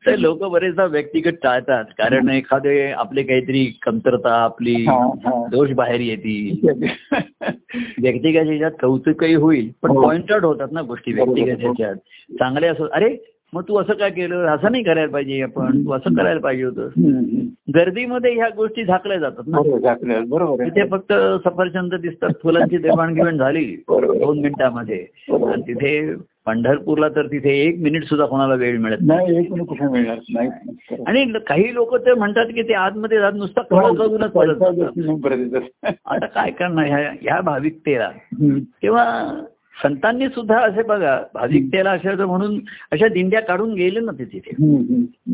तर 0.07 0.17
लोक 0.17 0.45
बरेचदा 0.45 0.85
व्यक्तिगत 0.85 1.33
टाळतात. 1.43 1.85
कारण 1.85 2.29
एखादे 2.29 2.91
आपले 2.91 3.23
काहीतरी 3.23 3.79
कमतरता 3.83 4.35
आपली. 4.35 4.87
दोष 5.27 5.71
बाहेर 5.71 6.01
येतील. 6.01 6.67
व्यक्तिगत 8.03 8.47
ह्याच्यात 8.47 8.71
कौतुकही 8.81 9.35
होईल. 9.35 9.71
पण 9.83 9.91
हो. 9.91 10.03
पॉइंट 10.03 10.33
आउट 10.33 10.45
होतात 10.45 10.69
ना 10.73 10.83
गोष्टी 10.83 11.13
व्यक्तिगत 11.13 11.61
ह्याच्यात. 11.61 11.97
चांगले 12.33 12.67
असं 12.67 12.87
अरे 12.93 13.32
मग 13.55 13.63
तू 13.69 13.77
असं 13.77 13.93
काय 13.93 14.11
केलं? 14.11 14.47
असं 14.47 14.71
नाही 14.71 14.83
करायला 14.83 15.13
पाहिजे 15.13 15.43
आपण. 15.43 15.85
तू 15.85 15.93
असं 15.93 16.15
करायला 16.15 16.41
पाहिजे 16.41 16.65
होतं. 16.65 16.89
गर्दीमध्ये 17.75 18.33
ह्या 18.35 18.49
गोष्टी 18.57 18.85
झाकल्या 18.85 19.19
जातात 19.19 19.43
ना. 19.47 20.21
बरोबर 20.29 20.65
तिथे 20.65 20.89
फक्त 20.91 21.13
सफरचंद 21.45 21.95
दिसतात. 21.95 22.31
फुलांची 22.43 22.77
देवाणघेवाण 22.83 23.37
झाली. 23.39 23.65
दोन 23.91 24.39
मिनिटामध्ये. 24.39 25.07
आणि 25.33 25.63
तिथे 25.63 26.15
पंढरपूरला 26.47 27.09
तर 27.09 27.27
तिथे 27.27 27.51
एक 27.51 27.79
मिनिट 27.83 28.05
सुद्धा 28.05 28.27
कोणाला 28.27 28.55
वेळ 28.55 28.79
मिळत 28.79 28.99
नाही. 29.01 29.37
आणि 31.07 31.25
काही 31.47 31.75
लोक 31.75 31.97
ते 31.97 32.15
म्हणतात 32.15 32.47
की 32.47 32.63
ते 32.63 32.75
आतमध्ये 32.75 33.19
जात 33.19 33.33
नुसता 33.33 33.63
कळत 33.63 34.25
परत 34.35 34.57
नाही 34.61 35.21
परत 35.21 35.39
येतात. 35.39 35.93
आता 36.07 36.27
काय 36.27 36.51
करणार? 36.51 36.85
ह्या 36.85 36.99
ह्या 36.99 37.41
भाविकतेला. 37.41 38.11
तेव्हा 38.83 39.35
संतांनी 39.77 40.29
सुद्धा 40.29 40.59
असे 40.59 40.83
बघा 40.83 41.19
भाविकतेला 41.35 41.91
असायचं 41.91 42.27
म्हणून 42.27 42.59
अशा 42.91 43.09
दिंड्या 43.09 43.41
काढून 43.41 43.73
गेले 43.75 44.01
ना 44.01 44.13
ते 44.13 44.25
तिथे. 44.25 44.51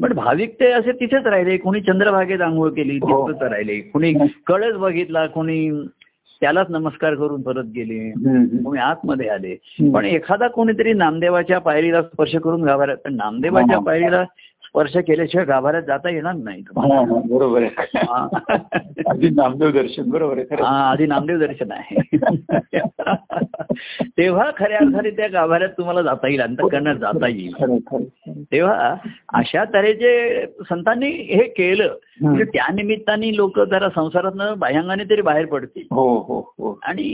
पण 0.03 0.13
भाविकते 0.13 0.71
असे 0.73 0.93
तिथेच 0.93 1.27
राहिले 1.27 1.57
कोणी 1.57 1.81
चंद्रभागेत 1.81 2.41
आंघोळ 2.41 2.71
केली 2.71 2.99
हो. 3.03 3.29
तिथेच 3.29 3.43
राहिले 3.51 3.81
कोणी 3.81 4.15
कळस 4.47 4.75
बघितला 4.75 5.27
कोणी 5.27 5.71
त्यालाच 6.41 6.67
नमस्कार 6.71 7.15
करून 7.15 7.43
परत 7.43 7.65
गेले. 7.65 8.11
कोणी 8.65 8.81
आतमध्ये 8.81 9.29
आले. 9.29 9.57
पण 9.95 10.05
एखादा 10.05 10.49
कोणीतरी 10.49 10.93
नामदेवाच्या 10.93 11.59
पायरीला 11.59 12.03
स्पर्श 12.03 12.37
करून 12.37 12.63
गाभाऱ्यात 12.63 12.99
पण 12.99 13.15
नामदेवाच्या. 13.15 13.79
पायरीला 13.79 14.25
स्पर्श 14.69 14.97
केल्याशिवाय 14.97 15.47
गाभाऱ्यात 15.47 15.83
जाता 15.83 16.11
येणार 16.11 16.35
नाही. 16.35 16.61
हा, 16.61 16.99
हा, 17.01 17.21
बरोबर 17.31 17.63
आहे. 17.63 17.71
हा. 17.97 18.29
आधी 19.11 19.29
नामदेव 19.29 19.71
दर्शन 19.71 20.11
बरोबर 20.11 20.39
आहे 20.39 20.55
हा, 20.63 20.91
आधी 20.91 21.07
नामदेव 21.07 21.39
दर्शन 21.39 21.73
आहे. 21.73 22.17
तेव्हा 24.03 24.51
खऱ्या 24.57 24.79
अर्थाने 24.79 25.11
त्या 25.11 25.29
गाभाऱ्यात 25.29 25.71
तुम्हाला 25.71 26.03
जाता 26.03 26.29
येईल 26.29 26.41
अंतकरणात 26.41 26.97
जाता 26.97 27.29
येईल. 27.29 27.55
तेव्हा 28.53 28.95
अशा 29.35 29.65
तऱ्हेचे 29.65 30.45
संतांनी 30.47 31.09
हे 31.09 31.43
केलं 31.43 31.95
म्हणजे 32.21 32.45
त्या 32.45 32.73
निमित्ताने 32.75 33.37
लोक 33.37 33.61
जरा 33.61 33.89
संसारातनं 33.95 34.55
बाह्यांगाने 34.59 35.05
तरी 35.05 35.23
बाहेर 35.23 35.47
पडतील. 35.47 35.83
हो 35.91 36.19
हो 36.19 36.41
हो. 36.41 36.79
आणि 36.83 37.09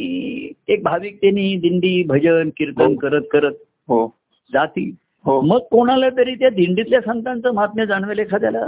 एक 0.68 0.82
भाविकतेनी 0.82 1.56
दिंडी 1.56 2.02
भजन 2.02 2.50
कीर्तन 2.56 2.94
करत 2.94 3.22
करत 3.30 3.52
हो. 3.88 4.14
जातील. 4.52 5.03
हो. 5.24 5.40
मग 5.40 5.58
कोणाला 5.58 6.08
तरी 6.08 6.34
त्या 6.34 6.50
दिंडीतल्या 6.50 7.00
संतांचं 7.00 7.54
महात्म्य 7.54 7.86
जाणवेल 7.86 8.18
एखाद्याला. 8.18 8.66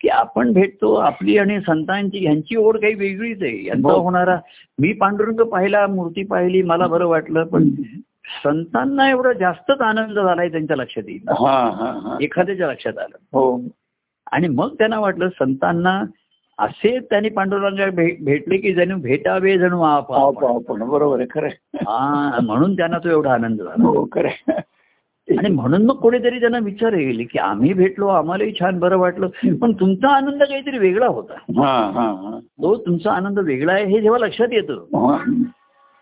की 0.00 0.08
आपण 0.08 0.52
भेटतो 0.52 0.94
आपली 0.94 1.38
आणि 1.38 1.60
संतांची 1.60 2.24
यांची 2.24 2.56
ओढ 2.56 2.76
काही 2.76 2.94
वेगळीच 2.94 3.42
आहे. 3.42 3.66
यांचा 3.66 3.92
हो. 3.92 4.00
होणारा 4.00 4.38
मी 4.78 4.92
पांडुरंग 4.92 5.48
पाहिला 5.48 5.86
मूर्ती 5.86 6.24
पाहिली 6.24 6.62
मला 6.62 6.86
बरं 6.86 7.06
वाटलं 7.06 7.44
पण 7.44 7.68
संतांना 8.44 9.10
एवढा 9.10 9.32
जास्तच 9.32 9.80
आनंद 9.80 10.12
झालाय 10.12 10.48
त्यांच्या 10.48 10.76
लक्षात 10.76 11.02
येईल 11.08 11.28
एखाद्याच्या 12.20 12.68
लक्षात 12.68 12.98
आलं. 12.98 13.16
हो. 13.32 13.60
आणि 14.32 14.48
मग 14.48 14.74
त्यांना 14.74 14.98
वाटलं 15.00 15.28
संतांना 15.28 16.02
असे 16.58 16.98
त्यांनी 16.98 17.28
पांडुरंगा 17.28 17.86
भेटले 18.20 18.56
की 18.56 18.74
जणू 18.74 18.96
भेटावे 18.96 19.58
जणू 19.58 19.82
आप 19.82 20.12
आप- 20.12 20.44
आपण 20.54 20.88
बरोबर 20.88 21.18
आहे 21.18 21.26
खरं. 21.30 21.48
हा 21.74 22.38
म्हणून 22.42 22.76
त्यांना 22.76 22.98
तो 22.98 23.08
एवढा 23.10 23.32
आनंद 23.32 23.58
झाला. 23.58 23.86
हो 23.86 24.08
खरं. 24.12 24.52
आणि 25.38 25.48
म्हणून 25.48 25.86
मग 25.86 25.94
कोणीतरी 25.94 26.40
त्यांना 26.40 26.58
विचार 26.58 26.92
येईल 26.92 27.26
की 27.32 27.38
आम्ही 27.38 27.72
भेटलो 27.72 28.06
आम्हालाही 28.06 28.52
छान 28.60 28.78
बरं 28.78 28.96
वाटलं. 28.98 29.28
पण 29.60 29.72
तुमचा 29.72 30.08
आनंद 30.08 30.42
काहीतरी 30.42 30.78
वेगळा 30.78 31.06
होता. 31.06 31.32
हा 31.32 31.90
हा 31.94 32.02
हा. 32.02 32.40
तो 32.62 32.76
तुमचा 32.76 33.12
आनंद 33.12 33.38
वेगळा 33.38 33.72
आहे 33.72 33.84
हे 33.84 34.00
जेव्हा 34.00 34.26
लक्षात 34.26 34.48
येतं. 34.52 34.86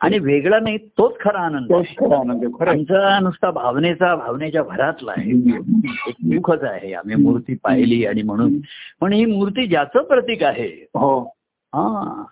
आणि 0.01 0.19
वेगळा 0.19 0.61
नाही 0.61 0.77
तोच 0.79 1.19
खरा 1.21 1.39
आनंद. 1.39 1.73
आमचा 2.69 3.19
नुसता 3.21 3.51
भावनेचा 3.51 4.17
भावनेच्या 4.17 4.63
भरातला 4.63 5.13
आहे. 5.17 5.31
एक 6.09 6.15
दुःखच 6.25 6.63
आहे. 6.63 6.93
आम्ही 6.93 7.17
मूर्ती 7.17 7.55
पाहिली 7.55 8.05
आणि 8.05 8.23
म्हणून. 8.23 8.53
पण 9.01 9.13
ही 9.13 9.25
मूर्ती 9.25 9.67
ज्याचं 9.67 10.03
प्रतीक 10.03 10.43
आहे. 10.43 10.87
हो. 10.95 11.21
हा. 11.75 12.25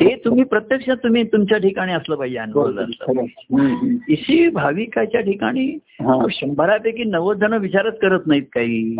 ते 0.00 0.14
तुम्ही 0.24 0.44
प्रत्यक्षात 0.44 0.96
तुम्ही 0.96 1.22
तुमच्या 1.24 1.58
ठिकाणी 1.58 1.92
असलं 1.92 2.16
पाहिजे 2.16 2.38
हम्म. 2.38 3.96
इशी 4.08 4.48
भाविकाच्या 4.48 5.20
ठिकाणी. 5.20 5.78
शंभरापैकी 6.30 7.04
नव्वद 7.04 7.36
जण 7.36 7.52
विचारच 7.52 7.98
करत 7.98 8.20
नाहीत 8.26 8.42
काही. 8.52 8.96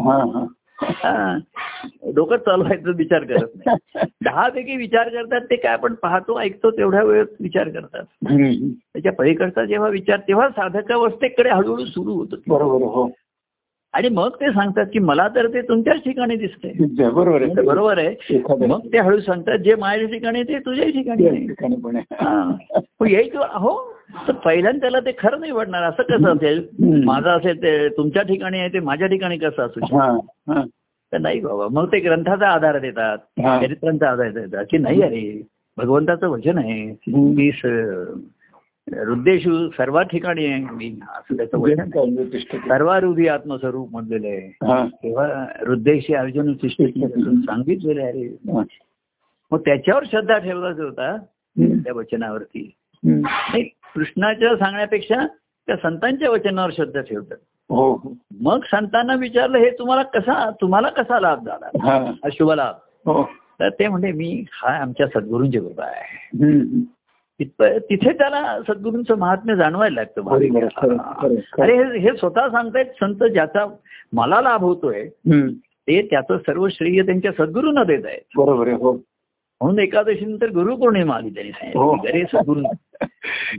डोकं 2.14 2.36
चालवायचं 2.36 2.92
विचार 2.96 3.24
करत 3.24 3.48
नाही 3.56 3.76
दहा 4.24 4.48
पैकी 4.48 4.76
विचार 4.76 5.08
करतात 5.08 5.40
ते 5.40 5.56
काय 5.56 5.72
आपण 5.72 5.94
पाहतो 5.94 6.40
ऐकतो 6.40 6.70
तेवढ्या 6.70 7.02
वेळेत 7.02 7.26
विचार 7.40 7.68
करतात. 7.68 8.04
त्याच्या 8.92 9.12
पलीकडचा 9.12 9.64
जेव्हा 9.64 9.88
विचार 9.88 10.18
तेव्हा 10.18 10.48
साधकावस्थेकडे 10.48 11.50
हळूहळू 11.50 11.84
सुरू 11.84 12.12
होतं 12.12 12.36
बरोबर 12.48 12.84
हो 12.84 13.10
आणि 13.92 14.08
मग 14.08 14.28
ते 14.28 14.52
सांगतात 14.52 14.86
की 14.92 14.98
मला 14.98 15.28
तर 15.28 15.46
ते 15.46 15.60
तुमच्याच 15.62 15.96
ठिकाणी 15.96 16.36
दिसतंय. 16.36 17.08
बरोबर 17.10 17.42
आहे. 17.42 17.62
बरोबर 17.62 17.98
आहे. 17.98 18.14
एखाद्या 18.30 18.68
मग 18.68 18.80
ते 18.92 18.98
हळू 18.98 19.20
सांगतात 19.20 19.58
जे 19.58 19.74
माझ्या 19.74 20.08
ठिकाणी 20.08 20.42
ते 20.42 20.58
तुझ्याही 20.58 20.92
ठिकाणी. 20.92 21.96
हा. 22.12 22.52
हो 23.58 23.94
तर 24.28 24.32
पहिल्यांदा 24.32 24.80
त्याला 24.80 25.00
ते 25.00 25.12
खरं 25.18 25.40
नाही 25.40 25.52
वाटणार. 25.52 25.82
असं 25.82 26.02
कसं 26.02 26.36
असेल. 26.36 26.66
माझं 27.04 27.28
असेल 27.30 27.62
ते 27.62 27.88
तुमच्या 27.88 28.22
ठिकाणी 28.22 28.58
आहे 28.58 28.68
ते 28.68 28.80
माझ्या 28.80 29.08
ठिकाणी 29.08 29.38
कसं 29.38 29.62
असू 29.62 29.80
शकतं. 29.80 30.62
तर 31.12 31.18
नाही 31.18 31.40
बाबा. 31.40 31.68
मग 31.70 31.86
ते 31.92 31.98
ग्रंथाचा 32.00 32.48
आधार 32.48 32.78
देतात. 32.78 33.18
चरित्रांचा 33.64 34.10
आधार 34.10 34.30
देतात. 34.30 34.64
की 34.70 34.78
नाही 34.78 35.02
अरे 35.02 35.42
भगवंताचं 35.76 36.28
वचन 36.28 36.58
आहे. 36.58 36.90
की 36.92 37.50
हृदयेषु 38.94 39.68
सर्व 39.70 40.02
ठिकाणी 40.02 40.46
आहे 40.46 40.60
मी 40.60 40.98
असं 41.02 41.36
त्याचं. 41.36 41.58
तिष्ठती. 42.32 42.58
सर्वारुधी 42.58 43.28
आत्मस्वरूप 43.28 43.92
म्हणलेलं 43.92 44.26
आहे 44.26 44.48
तेव्हा 44.86 45.26
हृदयशी 45.66 46.14
अर्जुन 46.14 46.54
सांगितलेलं 47.40 48.02
आहे 48.02 48.26
हा. 48.26 48.62
मग 49.52 49.60
त्याच्यावर 49.60 50.04
श्रद्धा 50.04 50.38
ठेवायचा 50.38 50.82
होता 50.82 51.16
त्या 51.84 51.92
वचनावरती. 51.92 52.74
नाही 53.02 53.62
कृष्णाच्या 53.94 54.56
सांगण्यापेक्षा 54.56 55.26
त्या 55.66 55.76
संतांच्या 55.76 56.30
वचनावर 56.30 56.70
श्रद्धा 56.70 57.00
ठेवतात 57.00 57.36
हो. 57.70 58.16
मग 58.40 58.60
संतांना 58.64 59.14
विचारलं 59.14 59.58
हे 59.58 59.70
तुम्हाला 59.70 60.02
कसा 60.02 60.50
तुम्हाला 60.50 60.88
कसा 60.88 61.20
लाभ 61.20 61.46
झाला 61.46 61.66
हा, 61.82 61.94
हा 61.94 62.28
शुभ 62.32 62.50
लाभ 62.50 62.74
हो. 63.08 63.22
तर 63.60 63.68
ते 63.68 63.88
म्हणजे 63.88 64.12
मी 64.12 64.44
हा 64.52 64.76
आमच्या 64.76 65.06
सद्गुरूंची 65.06 65.58
कृपा 65.58 65.84
आहे. 65.84 66.42
तिथं- 67.40 67.78
तिथे 67.78 68.12
त्याला 68.12 68.58
सद्गुरूंचं 68.68 69.18
महात्म्य 69.18 69.56
जाणवायला 69.56 70.00
लागतं. 70.00 70.22
अरे 71.62 71.76
हे- 71.76 71.98
हे 71.98 72.16
स्वतः 72.16 72.48
सांगतायत 72.48 72.86
संत 72.86 73.24
ज्याचा 73.32 73.74
मला 74.12 74.40
लाभ 74.40 74.60
होतोय. 74.60 75.08
ते 75.64 76.02
त्याचं 76.02 76.38
सर्व 76.38 76.68
श्रेय 76.68 77.02
त्यांच्या 77.02 77.32
सद्गुरूंना 77.32 77.84
देत 77.84 78.06
आहेत. 78.06 78.20
बरोबर 78.36 78.66
आहे 78.66 78.76
हो. 78.76 78.92
म्हणून 79.60 79.78
एकादशी 79.78 80.24
नंतर 80.24 80.46
गुरुपौर्णिमा 80.46 81.14
आली 81.14 81.30
त्यांनी 81.30 81.52
हो. 81.78 81.96
सांगितलं 81.96 82.18
अरे 82.18 82.38
सद्गुरू. 82.38 82.60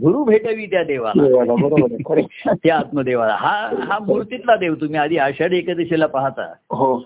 गुरु 0.01 0.23
भेटावी 0.23 0.65
त्या 0.65 0.83
देवाला. 0.83 1.23
त्या 2.63 2.77
आत्मदेवाला. 2.77 3.35
हा 3.35 3.69
हा 3.83 3.99
मूर्तीतला 3.99 4.55
देव 4.55 4.75
तुम्ही 4.75 4.95
आधी 4.95 5.17
आषाढी 5.17 5.57
एकादशीला 5.57 6.05
पाहता. 6.05 6.53
हो. 6.69 7.05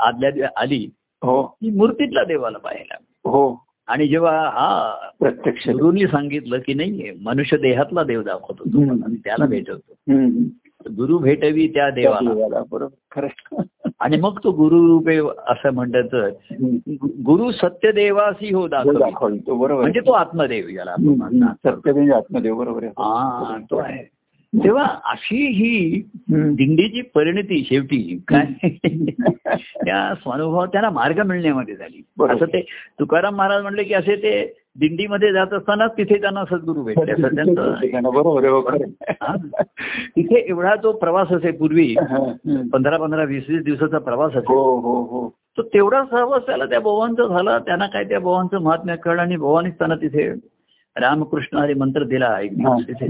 आदल्या 0.00 0.48
आली. 0.56 0.90
हो. 0.98 1.56
मूर्तीतला 1.62 2.24
देवाला 2.24 2.58
पाहायला. 2.58 2.94
हो. 3.24 3.65
आणि 3.86 4.08
जेव्हा 4.08 4.32
हा 4.32 4.94
प्रत्यक्ष 5.20 5.68
गुरुंनी 5.68 6.06
सांगितलं 6.06 6.58
की 6.58 6.74
नाही 6.74 7.10
मनुष्य 7.24 7.56
देहातला 7.56 8.02
देव 8.04 8.22
दाखवतो. 8.22 8.62
आणि 8.90 9.16
त्याला 9.16 9.46
भेटवतो. 9.46 9.94
गुरु 10.96 11.18
भेटवी 11.18 11.68
त्या 11.68 11.90
देवाला. 11.90 12.62
बरोबर 12.70 12.86
खरं. 13.10 13.62
आणि 14.00 14.16
मग 14.16 14.38
तो 14.44 14.50
गुरु 14.52 14.86
रूपे 14.86 15.16
असं 15.46 15.70
म्हणतात 15.70 16.30
गुरु 17.00 17.50
सत्य 17.50 17.92
देवासी 17.92 18.54
हो 18.54 18.60
हो, 18.60 18.68
दाखव 18.68 18.92
दाखवलं 18.92 19.36
तो 19.36 19.54
बरोबर. 19.54 19.82
म्हणजे. 19.82 20.00
तो 20.00 20.12
आत्मदेव 20.12 20.68
याला. 20.68 20.94
सत्य 21.54 21.92
म्हणजे 21.92 22.12
आत्मदेव 22.12 22.54
बरोबर 22.54 22.84
हा 22.84 23.58
तो 23.70 23.76
आहे. 23.76 24.15
तेव्हा 24.56 24.84
अशी 25.04 25.46
ही. 25.46 26.02
दिंडीची 26.30 27.00
परिणती 27.14 27.62
शेवटी 27.64 28.18
काय 28.28 28.46
त्या 29.84 30.14
स्वानुभवात 30.14 30.68
त्यांना 30.68 30.90
मार्ग 30.90 31.20
मिळण्यामध्ये 31.20 31.74
झाली. 31.76 32.02
असं 32.30 32.44
ते 32.44 32.60
तुकाराम 33.00 33.34
महाराज 33.34 33.62
म्हणले 33.62 33.82
की 33.84 33.94
असे 33.94 34.16
ते 34.16 34.32
दिंडीमध्ये 34.78 35.32
जात 35.32 35.52
असताना 35.52 35.86
तिथे 35.86 36.20
त्यांना 36.20 36.44
सद्गुरू 36.44 36.82
भेटले 36.82 37.12
हो. 37.12 38.60
तिथे 40.16 40.38
एवढा 40.48 40.74
तो 40.74 40.92
प्रवास 40.92 41.32
असे 41.32 41.50
पूर्वी. 41.50 41.94
पंधरा 42.72 42.96
पंधरा 42.96 43.24
वीस 43.24 43.44
वीस 43.48 43.62
दिवसाचा 43.62 43.98
प्रवास 43.98 44.32
असे 44.32 44.52
हो 44.54 44.62
हो 44.80 45.02
हो 45.02 45.28
तो 45.58 45.62
तेवढा 45.62 46.04
सहवास 46.04 46.42
त्याला 46.46 46.66
त्या 46.66 46.80
बोवांचा 46.80 47.26
झाला 47.26 47.58
त्यांना 47.58 47.86
काय 47.86 48.04
त्या 48.04 48.20
बोवांचं 48.20 48.62
महात्म्य 48.62 48.96
कळलं 48.96 49.22
आणि 49.22 49.36
बोवानीच 49.36 49.74
त्यांना 49.74 49.94
तिथे 49.94 50.28
रामकृष्ण 50.96 51.58
हरी 51.58 51.74
मंत्र 51.74 52.04
दिला 52.04 52.40
एक. 52.40 52.56
दिवस 52.56 52.82
तिथे. 52.88 53.06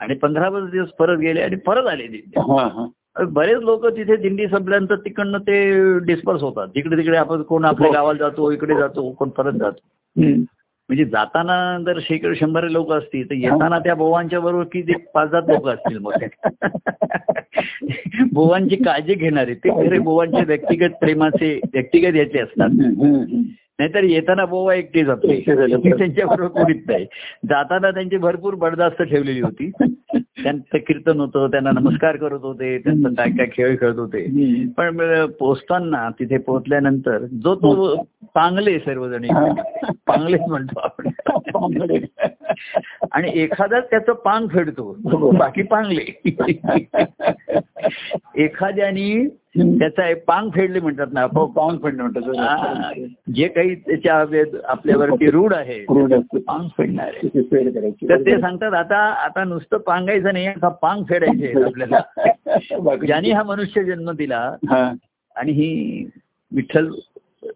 आणि 0.00 0.14
पंधरा 0.14 0.48
दिवस 0.60 0.88
परत 0.88 1.18
गेले 1.18 1.42
आणि 1.42 1.56
परत 1.56 1.86
आले 1.86 2.06
तिथे 2.08 2.40
हा, 2.40 2.66
हा. 2.66 2.86
बरेच 3.24 3.58
लोक 3.58 3.86
तिथे 3.86 4.16
दिंडी 4.16 4.46
संपल्यानंतर 4.46 4.96
तिकडनं 4.96 5.38
ते 5.38 5.98
डिस्पर्स 5.98 6.42
होतात 6.42 6.68
तिकडे 6.68 6.96
तिकडे 6.96 7.16
आपण 7.16 7.42
कोण 7.42 7.64
आपल्या 7.64 7.88
हो. 7.88 7.94
गावाला 7.94 8.18
जातो 8.18 8.50
इकडे 8.52 8.74
जातो 8.74 9.10
कोण 9.10 9.28
परत 9.28 9.52
जातो. 9.52 9.80
म्हणजे 10.88 11.04
जाताना 11.04 11.54
जर 11.86 11.98
शेकडो 12.02 12.34
शंभर 12.34 12.64
लोक 12.68 12.92
असतील 12.92 13.28
तर 13.30 13.34
येताना 13.34 13.78
त्या 13.78 13.94
बोवांच्या 13.94 14.40
बरोबर 14.40 14.64
किती 14.64 14.92
पाच 15.14 15.30
सात 15.30 15.42
लोक 15.48 15.68
असतील 15.68 15.98
मग 15.98 16.12
बोवांची 18.32 18.76
काळजी 18.76 19.14
घेणारे 19.14 19.54
ते 19.54 19.70
खरे 19.70 19.98
बोवांचे 19.98 20.44
व्यक्तिगत 20.44 20.90
प्रेमाचे 21.00 21.54
व्यक्तिगत 21.74 22.16
याचे 22.16 22.38
असतात. 22.38 22.70
नाहीतर 23.78 24.02
येताना 24.02 24.44
बोवा 24.44 24.74
एकटे 24.74 25.04
जाते. 25.04 25.40
त्यांच्याबरोबर 25.98 26.48
कोणीच 26.48 26.82
नाही. 26.86 27.06
जाताना 27.48 27.90
त्यांची 27.90 28.16
भरपूर 28.16 28.54
बडदास्त 28.54 29.02
ठेवलेली 29.02 29.40
होती. 29.40 29.70
त्यांचं 30.16 30.78
कीर्तन 30.78 31.20
होतं 31.20 31.46
त्यांना 31.46 31.70
नमस्कार 31.70 32.16
करत 32.16 32.38
होते 32.42 32.78
त्यांचं 32.78 33.14
काय 33.14 33.30
काय 33.30 33.46
खेळ 33.52 33.76
खेळत 33.80 33.98
होते. 33.98 34.26
पण 34.76 35.00
पोचताना 35.26 36.08
तिथे 36.10 36.38
पोहोचल्यानंतर 36.38 37.18
जो 37.18 37.54
तो 37.54 37.96
पांगले 38.34 38.78
सर्वजण. 38.78 39.26
पांगलेच 40.06 40.40
म्हणतो 40.48 40.80
आपण. 40.80 41.08
आणि 43.12 43.30
एखादाच 43.34 43.90
त्याचं 43.90 44.12
पांग 44.12 44.46
फेडतो. 44.46 44.96
बाकी 45.32 45.62
पांगले. 45.62 46.22
एखाद्यानी 48.36 49.28
त्याचा 49.58 50.08
एक 50.08 50.24
पांग 50.24 50.50
फेडले 50.50 50.80
म्हणतात 50.80 51.06
ना 51.12 51.26
पाऊन 51.26 51.76
पण 51.76 52.00
म्हणतात. 52.00 52.92
जे 53.34 53.48
काही 53.48 53.74
त्याच्या 53.74 54.14
आपल्यावरती 54.64 55.30
रूढ 55.30 55.54
आहे. 55.54 55.84
पांग 56.38 56.68
फेडणार 56.78 57.06
आहे. 57.06 57.28
तर 58.08 58.20
ते 58.26 58.40
सांगतात 58.40 58.72
आता 58.74 58.96
आता 58.96 59.44
नुसतं 59.44 59.76
पांगायचं 59.76 60.32
नाही 60.32 60.46
आता 60.46 60.68
पांग 60.68 61.04
फेडायचे 61.08 61.64
आपल्याला. 61.64 62.00
ज्यांनी 63.06 63.30
हा 63.30 63.42
मनुष्य 63.42 63.84
जन्म 63.84 64.10
दिला. 64.10 64.56
आणि 65.36 65.52
ही 65.52 66.04
विठ्ठल 66.52 66.90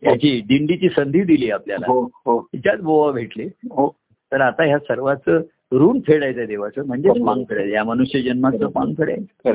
याची 0.05 0.41
दिंडीची 0.41 0.89
संधी 0.89 1.23
दिली 1.23 1.51
आपल्याला 1.51 1.87
हो 1.89 2.01
हो. 2.27 2.41
तिच्यात 2.41 2.79
बोवा 2.79 3.13
भेटले. 3.13 3.45
हो. 3.45 3.89
तर 4.33 4.41
आता 4.41 4.65
ह्या 4.65 4.79
सर्वांचं 4.79 5.41
ऋण 5.73 5.99
फेडायचं 6.01 6.45
देवाचं 6.45 6.87
म्हणजे 6.87 7.09
पांग 7.27 7.45
फेडायचं 7.45 7.73
या 7.73 7.85
मनुष्य 7.85 8.23
जन्माचं 8.23 8.67
पांग 8.67 8.93
फेडायचं. 8.93 9.51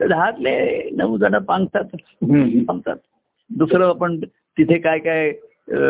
तर 0.00 0.08
दहातले 0.08 0.90
नऊ 0.92 1.16
जण 1.18 1.38
पांगतात. 1.38 1.84
पांगतात 2.68 2.96
दुसरं 3.50 3.88
आपण 3.88 4.20
तिथे 4.58 4.78
काय 4.78 4.98
काय 4.98 5.30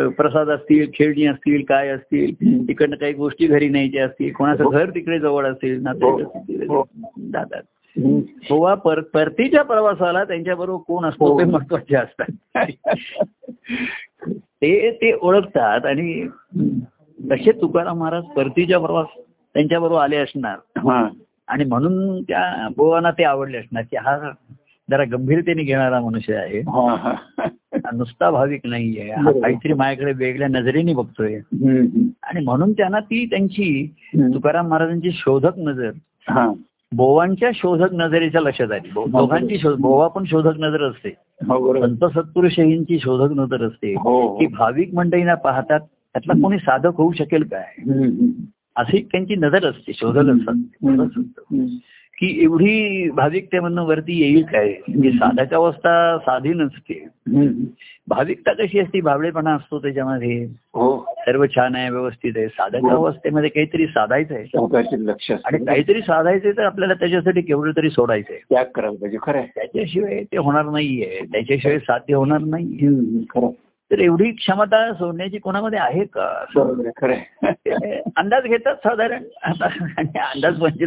प्रसाद 0.09 0.49
असतील 0.49 0.89
खेळणी 0.93 1.25
असतील 1.25 1.63
काय 1.63 1.87
असतील. 1.87 2.33
तिकडनं 2.67 2.95
काही 2.95 3.13
गोष्टी 3.13 3.47
घरी 3.47 3.69
न्यायच्या 3.69 4.05
असतील 4.05 4.31
कोणाचं 4.33 4.69
घर 4.69 4.89
तिकडे 4.89 5.19
जवळ 5.19 5.45
असेल 5.45 5.87
हो. 5.87 6.19
हो. 6.69 6.83
जातात. 7.31 7.61
गोवा 8.49 8.73
पर 8.73 8.99
परतीच्या 8.99 9.63
प्रवासाला 9.63 10.23
त्यांच्याबरोबर 10.23 10.81
कोण 10.87 11.05
असतो 11.05 11.25
हो. 11.25 11.39
ते 11.39 11.45
महत्त्वाचे 11.45 11.95
असतात. 11.95 12.55
ते 14.61 14.91
ते 14.91 15.13
ओळखतात 15.21 15.85
आणि 15.85 16.27
तसे 17.19 17.51
तुकाराम 17.51 17.97
महाराज 17.97 18.23
परतीच्या 18.23 18.79
प्रवास 18.79 19.07
त्यांच्याबरोबर 19.53 20.01
आले 20.01 20.17
असणार? 20.17 20.57
हा. 20.77 21.07
आणि 21.49 21.63
म्हणून 21.65 22.21
त्या 22.21 22.67
बोवांना 22.77 23.11
ते 23.11 23.23
आवडले 23.23 23.57
असणार 23.57 23.83
की 23.83 23.97
हा 23.97 24.31
जरा 24.91 25.03
गंभीरतेने 25.03 25.63
घेणारा 25.63 26.01
मनुष्य 26.01 26.35
आहे. 26.35 26.59
हा 26.59 26.95
हा. 26.95 27.13
हा 27.75 27.89
नुसता 27.93 28.31
भाविक 28.31 28.61
नाहीये. 28.65 29.11
हा. 29.11 29.31
काहीतरी 29.31 29.73
माझ्याकडे 29.73 30.25
वेगळ्या 30.25 30.47
नजरेने 30.47 30.93
बघतोय. 30.93 31.35
आणि 32.23 32.43
म्हणून 32.43 32.73
त्यांना 32.73 32.99
ती 32.99 33.25
त्यांची. 33.25 33.93
तुकाराम 34.15 34.67
महाराजांची 34.67 35.11
शोधक 35.11 35.57
नजर 35.57 35.91
हा. 36.29 36.53
बोवांच्या 36.91 37.49
शोधक 37.53 37.93
नजरेच्या 37.93 38.41
लक्षात 38.41 38.71
आली. 38.71 38.89
बो- 38.93 39.07
दोघांची 39.07 39.57
बोवा 39.79 40.07
पण 40.07 40.23
शोधक 40.23 40.57
नजर 40.57 40.83
असते. 40.83 41.09
हो 41.41 41.87
संत 41.87 42.05
सत्पुरुषहींची 42.05 42.99
शोधक 42.99 43.33
नजर 43.33 43.63
असते. 43.63 43.93
हो 43.93 44.37
की 44.37 44.45
भाविक 44.47 44.93
मंडळींना 44.93 45.35
पाहतात 45.35 45.79
त्यातला 45.79 46.33
कोणी 46.33 46.57
साधक 46.57 46.95
होऊ 46.95 47.11
शकेल 47.11 47.43
काय. 47.43 47.65
अशी 48.79 49.07
त्यांची 49.11 49.35
नजर 49.35 49.65
असते 49.65 49.93
शोधक 49.93 50.19
असतात. 50.19 50.53
की? 52.21 52.43
एवढी 52.43 53.09
भाविकतेमधनं 53.09 53.81
वरती 53.81 54.21
येईल 54.21 54.43
काय? 54.43 54.73
म्हणजे 54.87 55.11
साधक 55.11 55.53
अवस्था 55.53 56.17
साधी 56.17 56.49
नसते. 56.49 57.07
भाविकता 58.07 58.53
कशी 58.53 58.79
असते? 58.79 59.01
भावळेपणा 59.01 59.53
असतो 59.53 59.79
त्याच्यामध्ये. 59.79 60.43
हो. 60.73 61.13
सर्व 61.19 61.45
छान 61.45 61.75
आहे 61.75 61.89
व्यवस्थित 61.89 62.33
आहे. 62.35 62.47
साधक 62.47 62.79
अवस्थेमध्ये 62.91 63.49
काहीतरी 63.49 63.85
साधायचं 63.87 64.33
आहे. 64.35 64.43
आणि. 65.45 65.65
काहीतरी 65.65 66.01
साधायचंय 66.01 66.51
तर 66.51 66.63
आपल्याला 66.63 66.93
त्याच्यासाठी 66.93 67.41
केवढं 67.41 67.71
तरी 67.77 67.89
सोडायचंय. 67.89 68.37
त्याग 68.49 68.65
करायला 68.75 68.95
पाहिजे 68.95 69.17
खरं. 69.21 69.41
त्याच्याशिवाय 69.55 70.23
ते 70.23 70.37
होणार 70.37 70.65
नाहीये. 70.65 71.19
त्याच्याशिवाय 71.31 71.79
साध्य 71.79 72.15
होणार 72.15 72.39
आहे. 72.53 73.68
तर 73.91 73.99
एवढी 73.99 74.31
क्षमता 74.31 74.93
सोडण्याची 74.93 75.37
कोणामध्ये 75.37 75.79
आहे 75.79 76.05
का? 76.05 76.45
अंदाज 78.17 78.43
घेतात 78.43 78.75
साधारण. 78.75 79.23
अंदाज 80.15 80.59
म्हणजे 80.59 80.85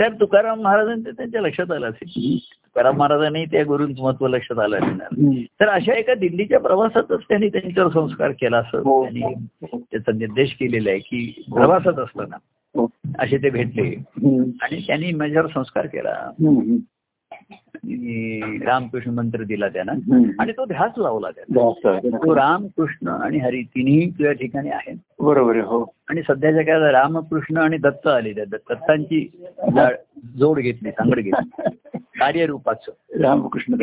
तर 0.00 0.12
तुकाराम 0.12 0.60
महाराजांचं 0.60 1.10
त्यांच्या 1.10 1.40
लक्षात 1.40 1.70
आलं 1.70 1.88
असेल. 1.90 2.38
तुकाराम 2.38 2.96
महाराजांनी 2.96 3.44
त्या 3.44 3.64
गुरूंचं 3.64 4.02
महत्त्व 4.02 4.26
लक्षात 4.28 4.58
आलं 4.58 4.76
हम्म. 4.76 5.32
तर 5.60 5.68
अशा 5.68 5.92
एका 5.92 6.14
दिल्लीच्या 6.14 6.60
प्रवासातच 6.60 7.20
त्यांनी 7.28 7.48
त्यांच्यावर 7.48 7.90
संस्कार 7.92 8.30
केला 8.30 8.58
असं 8.58 8.78
हो. 8.78 9.02
त्यांनी 9.02 9.20
हो, 9.62 9.78
त्याचा 9.78 10.12
निर्देश 10.12 10.54
केलेला 10.54 10.90
आहे 10.90 10.98
की 10.98 11.44
प्रवासात 11.54 11.98
असताना 11.98 12.36
हो. 12.74 12.86
असे 13.18 13.36
ते 13.36 13.50
भेटले. 13.50 13.88
आणि 14.62 14.84
त्यांनी 14.86 15.12
माझ्यावर 15.12 15.48
संस्कार 15.54 15.86
केला. 15.86 16.30
रामकृष्ण 18.64 19.10
मंत्र 19.10 19.42
दिला 19.42 19.68
त्यांना. 19.68 19.92
आणि 20.38 20.52
तो 20.52 20.64
ध्यास 20.64 20.90
लावला 20.98 21.30
त्यांना. 21.30 21.62
आहे. 21.84 22.10
तो 22.10 22.36
राम 22.36 22.66
कृष्ण 22.76 23.08
आणि 23.08 23.38
हरी 23.38 23.62
तिन्ही 23.62 24.10
तुझ्या 24.10 24.32
ठिकाणी 24.32 24.68
आहेत. 24.68 24.96
बरोबर 25.20 25.52
आहे 25.52 25.64
हो. 25.64 25.92
आणि 26.08 26.20
सध्याच्या 26.28 26.62
काळात 26.62 26.94
रामकृष्ण 26.94 27.56
आणि 27.56 27.76
दत्त 27.76 28.06
आले 28.06 28.32
त्या 28.32 28.44
दत्त- 28.44 28.74
दत्तांची 28.74 29.44
जोड 30.38 30.60
घेतली 30.60 30.90
सांगड 30.90 31.20
घेतली. 31.20 31.68
कार्यरूपाचं. 31.98 33.20
रामकृष्ण 33.22 33.74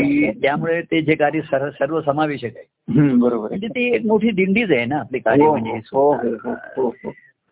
त्यामुळे 0.42 0.82
ते 0.82 1.02
जे 1.02 1.16
कार्य 1.16 1.42
सर्व 1.52 2.02
समावेशक 2.02 2.50
आहे. 2.56 2.66
बरोबर 3.14 3.36
आहे. 3.36 3.50
म्हणजे 3.50 3.68
ती 3.68 3.96
एक 3.96 4.06
मोठी 4.06 4.32
दिंडीच 4.32 4.72
आहे 4.72 4.86
ना 4.86 4.98
आपली 4.98 5.20
कार्य 5.20 5.44
हो, 5.44 5.52
म्हणजे. 5.52 5.80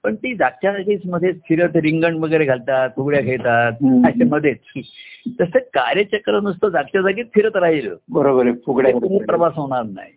पण 0.06 0.16
ती 0.16 0.36
जागच्या 0.36 0.72
जागीच 0.72 1.02
मध्ये 1.06 1.32
फिरत 1.32 1.76
रिंगण 1.76 2.16
वगैरे 2.16 2.46
घालतात 2.46 2.90
फुगड्या 2.96 3.68
हम्म. 3.68 4.08
असे 4.08 4.24
मध्येच. 4.24 4.58
तसं 5.42 5.60
कार्यचक्र 5.74 6.40
नुसतं 6.40 6.70
जागच्या 6.70 7.02
जागीच 7.02 7.28
फिरत 7.36 7.56
राहिलं. 7.56 7.96
बरोबर 8.10 8.52
फुगड्या 8.66 9.26
प्रवास 9.26 9.54
होणार 9.56 9.84
नाही. 9.84 10.12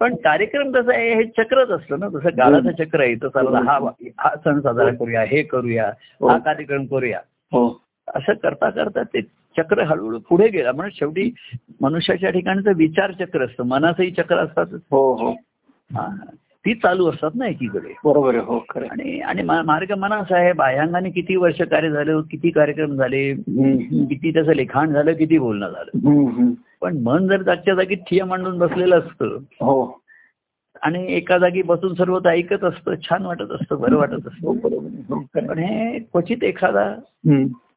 पण 0.00 0.14
कार्यक्रम 0.14 0.70
कसं 0.72 0.92
आहे 0.92 1.14
हे 1.14 1.24
चक्रच 1.24 1.68
असतं 1.68 1.98
ना 1.98 2.08
जसं 2.08 2.28
गालाचं 2.38 2.84
चक्र 2.84 3.00
आहे 3.00 3.14
तसं 3.14 3.54
हा 3.54 3.78
हा 4.18 4.30
सण 4.44 4.60
साजरा 4.60 4.90
करूया 4.90 5.22
हे 5.22 5.42
करूया 5.42 5.86
हा. 6.30 6.38
कार्यक्रम 6.38 6.86
करूया. 6.86 7.18
हो. 7.52 7.82
असं 8.14 8.32
करता 8.32 8.70
करता 8.70 9.02
ते 9.02 9.20
चक्र 9.56 9.82
हळूहळू 9.82 10.18
पुढे 10.18 10.48
गेला. 10.48 10.72
म्हणून 10.72 10.90
शेवटी 10.94 11.34
मनुष्याच्या 11.80 12.30
ठिकाणचं 12.30 12.72
विचार 12.76 13.12
चक्र 13.12 13.44
असतं. 13.44 13.62
मनाचंही 13.62 14.10
चक्र 14.10 14.36
असतात 14.36 14.66
हो 14.72 15.14
हो. 15.14 15.30
हा. 15.94 16.08
ती 16.66 16.74
चालू 16.74 17.06
असतात 17.06 17.30
ना 17.34 17.46
एकीकडे 17.46 17.92
बरोबर 18.04 18.36
हो. 18.36 18.58
आणि 18.76 19.20
आणि 19.20 19.42
मार्ग 19.42 19.92
मनाचा 19.98 20.36
आहे 20.36 20.52
बाह्यांगाने 20.52 21.10
किती 21.10 21.36
वर्ष 21.36 21.60
कार्य 21.62 21.90
झालं 21.90 22.20
किती 22.20 22.50
कार्यक्रम 22.50 22.94
झाले 22.96 23.32
किती 23.34 24.32
त्याचं 24.32 24.52
लिखाण 24.52 24.92
झालं 24.92 25.12
किती 25.12 25.38
बोलणं 25.38 25.70
झालं. 25.70 26.50
पण 26.80 26.96
मन 27.02 27.26
जर 27.28 27.42
जागच्या 27.42 27.74
जागी 27.74 27.94
ठिया 27.94 28.24
मांडून 28.26 28.58
बसलेलं 28.58 28.98
असतं 28.98 29.36
हो 29.60 30.00
आणि 30.82 31.04
एका 31.08 31.38
जागी 31.38 31.62
बसून 31.62 31.94
सर्व 31.94 32.18
ऐकत 32.28 32.64
असतं 32.64 32.94
छान 33.02 33.26
वाटत 33.26 33.52
असतं 33.52 33.80
बरं 33.80 33.96
वाटत 33.96 34.12
हो 34.12 34.28
असतं. 34.28 34.46
हो, 35.08 35.20
खरं 35.34 35.46
पण. 35.46 35.58
हे 35.58 35.98
क्वचित 35.98 36.44
एखादा. 36.44 36.94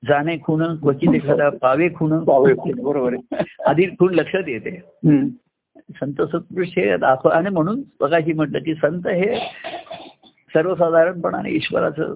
जाणे 0.08 0.38
खुण 0.38 0.64
क्वचित 0.76 1.16
एखादा 1.16 1.50
पावे 1.50 1.88
खुण 1.90 2.18
पावे 2.20 2.54
खूप 2.54 2.80
बरोबर 2.82 3.16
आधी 3.66 3.86
खूण 4.00 4.14
लक्षात 4.14 4.48
येते. 4.48 4.70
संत 5.96 6.22
सत्पुरुष 6.22 6.68
हे 6.68 6.98
दाखव 6.98 7.30
आणि 7.30 7.50
म्हणून 7.50 7.82
बघाशी 8.00 8.34
म्हटलं 8.34 8.60
की 8.60 8.74
संत 8.76 9.08
हे 9.08 9.36
सर्वसाधारणपणाने 10.54 11.50
ईश्वराचं. 11.52 12.16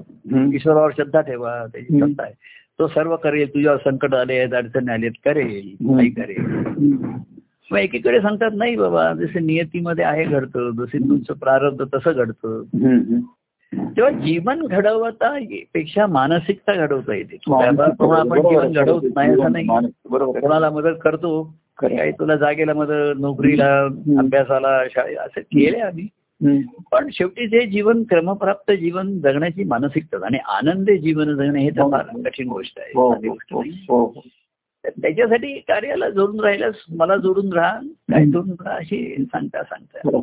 ईश्वरावर 0.53 0.91
श्रद्धा 0.95 1.21
ठेवा 1.21 1.65
त्याची. 1.73 1.99
सत्ता 1.99 2.23
आहे 2.23 2.33
तो 2.79 2.88
सर्व 2.88 3.15
करेल 3.15 3.53
तुझ्यावर 3.53 3.77
संकट 3.77 4.13
आले 4.13 4.38
आहेत 4.38 4.53
अडचणी 4.53 4.91
आलेत 4.91 5.12
करेल. 5.25 5.75
काही 5.97 6.09
करेल. 6.09 6.45
मग 7.71 7.77
एकीकडे 7.77 8.21
सांगतात 8.21 8.51
नाही 8.53 8.75
बाबा 8.75 9.13
जसं 9.13 9.45
नियतीमध्ये 9.45 10.05
आहे 10.05 10.23
घडतं 10.23 10.71
जसे 10.71 10.97
तुमचं 10.97 11.33
प्रारब्ध 11.33 11.83
तसं 11.95 12.12
घडतं. 12.15 12.63
तेव्हा 13.73 14.09
जीवन 14.09 14.62
घडवता 14.62 15.38
पेक्षा 15.73 16.07
मानसिकता 16.07 16.73
घडवता 16.75 17.15
येते 17.15 17.38
आपण 18.19 18.41
जीवन. 18.49 18.71
घडवत 18.71 19.01
नाही 19.15 19.29
असं 19.29 19.51
नाही 19.51 19.67
बरोबर. 20.09 20.39
कोणाला 20.39 20.69
मदत 20.69 20.97
करतो. 21.01 21.55
काही 21.77 22.12
तुला 22.12 22.36
जागेला 22.36 22.73
मदत 22.73 23.19
नोकरीला 23.19 23.83
अभ्यासाला 24.19 24.83
शाळे 24.91 25.15
असं 25.15 25.41
केले 25.41 25.79
आम्ही. 25.79 26.07
पण 26.91 27.09
शेवटी 27.13 27.47
जे 27.47 27.65
जीवन 27.65 28.03
क्रमप्राप्त 28.03 28.71
जीवन 28.71 29.19
जगण्याची 29.19 29.63
मानसिकता 29.63 30.25
आणि 30.25 30.38
आनंदी 30.38 30.97
जीवन 30.97 31.36
जगणे 31.36 31.59
हे 31.59 31.69
तर 31.69 31.91
फार 31.91 32.05
कठीण 32.25 32.47
गोष्ट 32.47 32.79
आहे. 32.79 32.91
हो 32.95 33.13
गोष्ट 33.13 33.53
हो. 33.53 33.62
हो. 33.62 34.05
हो. 34.05 34.21
त्याच्यासाठी 34.86 35.59
कार्याला 35.59 36.09
जोडून 36.09 36.39
राहिल्यास 36.39 36.73
मला 36.89 37.17
जोडून 37.17 37.53
राहा 37.53 37.79
काय 37.83 38.25
जोडून 38.25 38.55
राहा 38.65 38.77
अशी 38.77 39.15
सांगता 39.19 39.63
सांगता. 39.63 40.19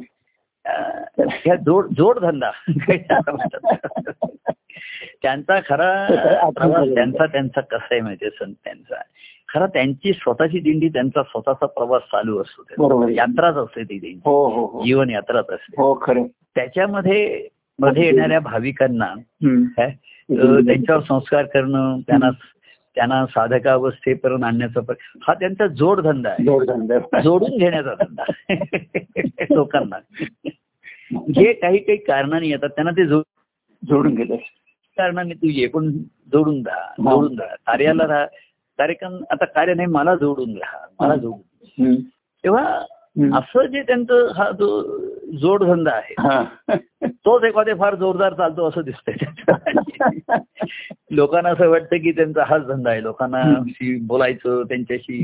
ह्या 1.18 1.56
जोड 1.56 1.86
जोडधंदा 1.98 2.50
त्यांचा 5.22 5.60
खरा 5.68 6.06
प्रवास 6.56 6.88
त्यांचा 6.94 7.26
त्यांचा 7.26 7.60
कसा 7.60 7.86
आहे 7.90 8.00
माहितीये 8.00 8.30
संत 8.30 8.54
त्यांचा. 8.64 9.00
खरा 9.54 9.66
त्यांची 9.66 10.12
स्वतःची 10.12 10.60
दिंडी 10.60 10.88
त्यांचा 10.88 11.22
स्वतःचा 11.22 11.66
प्रवास 11.66 12.02
चालू 12.02 12.38
असतो. 12.38 13.08
यात्राच 13.08 13.54
असते 13.54 13.82
ती 13.82 13.98
दिंडी. 13.98 14.20
हो 14.24 14.48
हो 14.48 14.66
हो. 14.66 14.84
जीवन 14.84 15.10
यात्राच 15.10 15.50
असते 15.50 16.22
त्याच्यामध्ये 16.54 17.48
मध्ये 17.78 18.04
येणाऱ्या 18.04 18.40
भाविकांना 18.40 19.14
त्यांच्यावर 19.42 21.02
संस्कार 21.02 21.44
करणं 21.44 22.00
त्यांना 22.00 22.30
त्यांना 22.96 23.26
साधकावस्थेपर्यंत 23.26 24.44
आणण्याचा 24.44 24.92
हा 25.22 25.34
त्यांचा 25.34 25.66
जोडधंदा 25.66 26.30
आहे. 26.30 26.44
जोडधंदा 26.44 27.20
जोडून 27.20 27.56
घेण्याचा 27.58 27.94
धंदा 27.94 28.24
लोकांना. 29.50 29.98
जे 31.32 31.52
काही 31.52 31.78
काही 31.78 31.96
कारणाने 31.96 32.48
येतात 32.48 32.68
त्यांना 32.68 32.90
ते 32.90 33.06
जोड 33.06 33.22
जोडून 33.82 34.14
गेलं 34.14 34.36
कारणाने 34.96 35.34
तू 35.34 35.48
ये 35.48 35.66
पण 35.66 35.90
जोडून 36.32 36.62
राहा 36.66 37.10
जोडून 37.10 37.40
राहा 37.40 37.54
कार्याला 37.54 38.06
राहा 38.06 38.26
कार्यक्रम 38.80 39.16
आता 39.30 39.44
कार्य 39.44 39.74
नाही 39.74 39.88
मला 39.88 40.14
जोडून 40.14 40.50
राहा 40.50 40.86
मला 41.00 41.16
जोडून. 41.16 41.94
तेव्हा. 42.44 42.80
असं 43.34 43.66
जे 43.66 43.82
त्यांचं 43.82 44.28
हा 44.34 44.50
जो 44.50 44.66
जोडधंदा 45.40 45.90
आहे. 45.90 46.14
तोच 47.06 47.44
एखादे 47.44 47.74
फार 47.74 47.94
जोरदार 47.94 48.34
चालतो 48.34 48.68
असं 48.68 48.80
दिसतंय 48.80 49.24
लोकांना 51.10 51.48
असं 51.48 51.68
वाटतं 51.68 51.96
की 51.96 52.12
त्यांचा 52.12 52.44
हाच 52.46 52.66
धंदा 52.66 52.90
आहे 52.90 53.02
लोकांना 53.02 53.42
बोलायचं 54.02 54.62
त्यांच्याशी. 54.62 55.22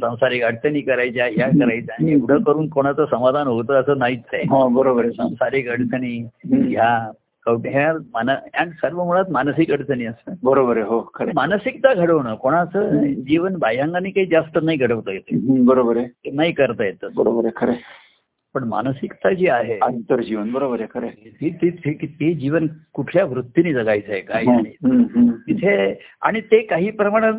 संसारिक 0.00 0.42
अडचणी 0.42 0.80
करायच्या 0.80 1.26
या 1.26 1.48
करायच्या 1.48 1.94
आणि 2.00 2.12
एवढं 2.12 2.42
करून 2.42 2.68
कोणाचं 2.68 3.06
समाधान 3.06 3.46
होतं 3.46 3.80
असं 3.80 3.98
नाहीच 3.98 4.20
आहे 4.32 4.42
हा 4.42 4.66
बरोबर 4.68 5.04
आहे 5.04 5.12
संसारिक 5.12 5.68
अडचणी. 5.68 6.28
ह्या 6.44 7.10
ह्या 7.48 7.92
मान 8.12 8.28
आणि 8.28 8.70
सर्व 8.70 9.04
मुळात 9.04 9.24
मानसिक 9.30 9.72
अडचणी 9.72 10.04
असतात. 10.06 10.34
बरोबर 10.42 10.76
आहे 10.76 10.86
हो 10.86 11.10
खरं. 11.14 11.30
मानसिकता 11.34 11.94
घडवणं 11.94 12.34
कोणाचं 12.34 13.12
जीवन 13.12 13.56
बाह्यांगाने 13.56 14.10
काही 14.10 14.26
जास्त 14.26 14.58
नाही 14.62 14.78
घडवता 14.78 15.12
येते. 15.12 15.36
बरोबर 15.64 15.96
आहे. 15.96 16.30
नाही 16.30 16.52
करता 16.52 16.84
येतं 16.84 17.08
बरोबर 17.16 17.44
आहे 17.44 17.52
खरं. 17.56 17.72
पण 18.54 18.64
मानसिकता 18.64 19.32
जी 19.32 19.46
आहे 19.48 19.78
आंतरजीवन 19.82 20.52
बरोबर 20.52 20.80
आहे 20.80 21.00
खरं. 21.00 21.08
ती 22.04 22.34
जीवन 22.34 22.66
कुठल्या 22.94 23.24
वृत्तीने 23.24 23.72
जगायचं 23.72 24.12
आहे 24.12 24.20
काय 24.20 24.44
तिथे 25.46 26.00
आणि 26.20 26.40
ते 26.40 26.60
काही 26.62 26.90
प्रमाणात 26.90 27.32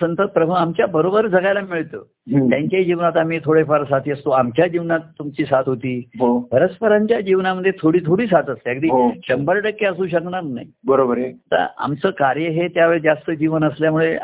संत 0.00 0.16
प्रभू 0.16 0.52
आमच्या 0.52 0.86
बरोबर 0.86 1.26
जगायला 1.26 1.60
मिळतं. 1.60 2.02
त्यांच्याही 2.50 2.84
जीवनात 2.84 3.16
आम्ही 3.16 3.38
थोडेफार 3.44 3.84
साथी 3.84 4.10
असतो. 4.10 4.30
आमच्या 4.30 4.66
जीवनात 4.66 5.00
तुमची 5.18 5.44
साथ 5.44 5.62
होती. 5.66 6.10
हो. 6.20 6.40
परस्परांच्या 6.40 7.20
जीवनामध्ये 7.20 7.72
थोडी 7.82 7.98
थोडी 8.06 8.26
साथ 8.26 8.50
असते. 8.50 8.70
अगदी 8.70 8.88
हो. 8.88 9.10
शंभर 9.28 9.60
टक्के 9.60 9.86
असू 9.86 10.06
शकणार 10.06 10.42
नाही. 10.42 10.66
बरोबर 10.86 11.18
आहे. 11.18 11.32
तर 11.32 11.64
आमचं 11.78 12.10
कार्य 12.10 12.48
हे 12.48 12.68
त्यावेळेस 12.68 13.02
जास्त 13.02 13.30
जीवन 13.30 13.64
असल्यामुळे. 13.64 14.16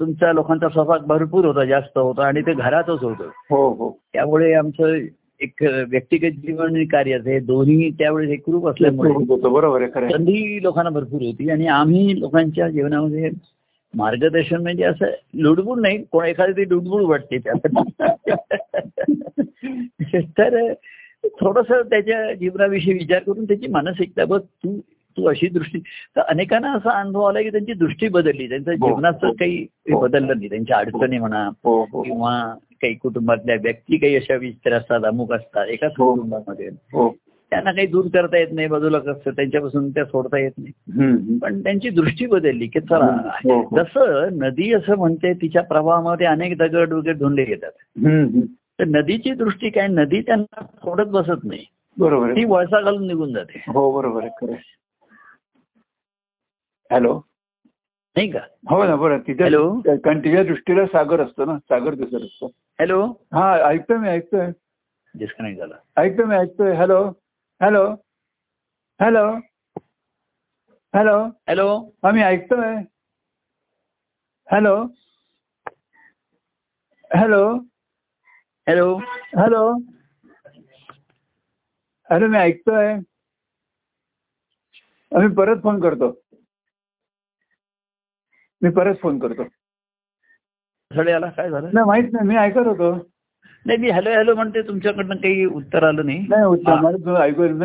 तुमच्या 0.00 0.32
लोकांचा 0.32 0.68
सहभाग 0.68 0.98
भरपूर 0.98 1.44
होता 1.44 1.64
जास्त 1.64 1.98
होता 1.98 2.26
आणि 2.26 2.40
ते 2.40 2.52
घरातच 2.52 3.02
होतं. 3.02 3.24
हो 3.50 3.70
हो. 3.70 3.98
त्यामुळे 4.12 4.52
आमचं 4.52 4.94
एक 5.40 5.62
व्यक्तिगत 5.62 6.34
जीवन 6.46 6.76
आणि 6.76 6.84
कार्याचं 6.84 7.30
हे 7.30 7.40
दोन्ही 7.40 7.90
त्यावेळेस 7.90 8.30
एकरूप 8.30 8.68
असल्यामुळे 8.68 9.12
बरोबर. 9.36 9.86
संधी 10.10 10.58
लोकांना 10.62 10.90
भरपूर 10.90 11.22
होती 11.22 11.50
आणि 11.50 11.66
आम्ही 11.66 12.20
लोकांच्या 12.20 12.68
जीवनामध्ये 12.68 13.30
मार्गदर्शन 13.96 14.56
म्हणजे 14.56 14.84
असं 14.84 15.06
लुडबुड 15.34 15.80
नाही 15.80 16.04
कोण 16.04 16.24
एखादी 16.24 16.52
ती 16.52 16.70
लुडबुड 16.70 17.02
वाटते 17.02 17.38
त्यात 17.38 17.66
तर 20.38 20.72
थोडस 21.40 21.70
त्याच्या 21.70 22.34
जीवनाविषयी 22.34 22.92
विचार 22.92 23.18
करून 23.18 23.44
त्याची 23.44 23.66
मानसिकता 23.66 24.24
बघ 24.24 24.40
तू 24.40 24.80
तू 25.16 25.24
अशी 25.24 25.48
दृष्टी. 25.48 25.80
तर 26.16 26.20
अनेकांना 26.20 26.72
असा 26.72 27.00
अनुभव 27.00 27.22
आला 27.22 27.42
की 27.42 27.50
त्यांची 27.50 27.72
दृष्टी 27.72 28.08
बदलली 28.08 28.48
त्यांचं 28.48 28.70
हो, 28.70 28.76
जीवनाचं 28.76 29.26
हो, 29.26 29.32
काही. 29.32 29.66
बदललं 29.90 30.26
नाही. 30.26 30.48
त्यांच्या 30.48 30.76
अडचणी 30.76 31.18
म्हणा 31.18 31.50
हो 31.64 31.84
किंवा 31.84 32.54
काही 32.82 32.94
कुटुंबातल्या 32.94 33.56
व्यक्ती 33.62 33.96
काही 33.96 34.16
अशा 34.16 34.34
विचित्र 34.34 34.72
असतात 34.72 35.00
अमुक 35.04 35.32
असतात 35.32 35.66
एकाच. 35.66 35.90
कुटुंबामध्ये. 35.90 36.70
त्यांना 37.52 37.72
काही 37.72 37.86
दूर 37.86 38.04
करता 38.14 38.38
येत 38.38 38.48
नाही 38.52 38.68
बाजूला 38.68 38.98
कसं 38.98 39.30
त्यांच्यापासून 39.30 39.90
त्या 39.90 40.04
सोडता 40.04 40.38
येत 40.38 40.52
नाही. 40.58 41.38
पण 41.38 41.62
त्यांची 41.62 41.90
दृष्टी 41.90 42.26
बदलली 42.26 42.66
की 42.66 42.80
चला 42.80 43.30
हो, 43.44 43.60
हो. 43.62 43.76
जसं 43.76 44.28
नदी 44.32 44.72
असं 44.74 44.96
म्हणते 44.96 45.32
तिच्या 45.32 45.62
प्रवाहामध्ये 45.62 46.26
अनेक 46.26 46.58
दगड 46.58 46.92
वगैरे 46.92 47.18
धुंडे 47.18 47.44
येतात. 47.48 47.70
हम्म, 47.78 48.24
हम्म. 48.24 48.40
तर 48.80 48.84
नदीची 48.84 49.32
दृष्टी 49.32 49.70
काय 49.70 49.86
नदी 49.86 50.20
त्यांना 50.20 50.64
सोडत 50.64 51.04
बसत 51.04 51.44
नाही. 51.44 51.66
बरोबर 51.96 52.30
ती 52.30 52.44
वळसा 52.44 52.80
घालून 52.80 53.06
निघून 53.06 53.32
जाते. 53.32 53.64
हो 53.66 53.92
बरोबर 53.92 54.24
आहे. 54.24 54.52
हॅलो? 56.92 57.20
नाही 58.16 58.30
का? 58.30 58.38
हो 58.70 58.84
ना 58.84 58.96
बरं 58.96 59.18
तिथे 59.18 59.42
हॅलो? 59.42 59.80
कारण 59.86 60.18
तिच्या 60.18 60.44
दृष्टीला 60.44 60.86
सागर 60.86 61.20
असतो 61.20 61.44
ना 61.44 61.58
सागर 61.58 61.94
दिसत 61.94 62.14
असतो. 62.14 62.46
हॅलो? 62.80 63.04
हा 63.32 63.68
ऐकतोय 63.68 63.96
मी 63.96 64.08
ऐकतोय. 64.08 64.46
डिस्कनेक्ट 65.14 65.58
झाला. 65.58 65.74
ऐकतोय 65.96 66.24
मी 66.24 66.34
ऐकतोय. 66.34 66.72
Hello? 66.72 67.12
Hello. 67.62 67.84
Hello. 69.00 69.24
Hello. 70.94 71.16
Hello. 71.48 71.66
हा 72.04 72.10
मी 72.10 72.22
ऐकतोय. 72.22 72.74
Hello. 74.48 74.74
Hello. 77.10 77.42
Hello. 78.66 78.86
Hello. 79.38 79.62
Hello 82.10 82.28
मी 82.28 82.38
ऐकतोय. 82.38 82.94
मी 85.12 85.28
परत 85.34 85.62
फोन 85.62 85.80
करतो. 85.80 86.10
मी 88.62 88.70
परत 88.70 88.98
फोन 89.02 89.18
करतो. 89.18 89.48
आला 90.90 91.30
काय 91.30 91.50
झालं? 91.50 91.70
नाही 91.72 91.86
माहीत 91.86 92.12
नाही. 92.12 92.26
मी 92.28 92.36
ऐकत 92.36 92.66
होतो. 92.66 92.92
नाही 93.66 93.78
मी 93.78 93.90
हॅलो 93.90 94.10
हॅलो 94.10 94.34
म्हणते 94.34 94.60
तुमच्याकडनं 94.62 95.14
काही 95.14 95.44
उत्तर 95.44 95.84
आलं 95.84 96.06
नाही. 96.06 96.18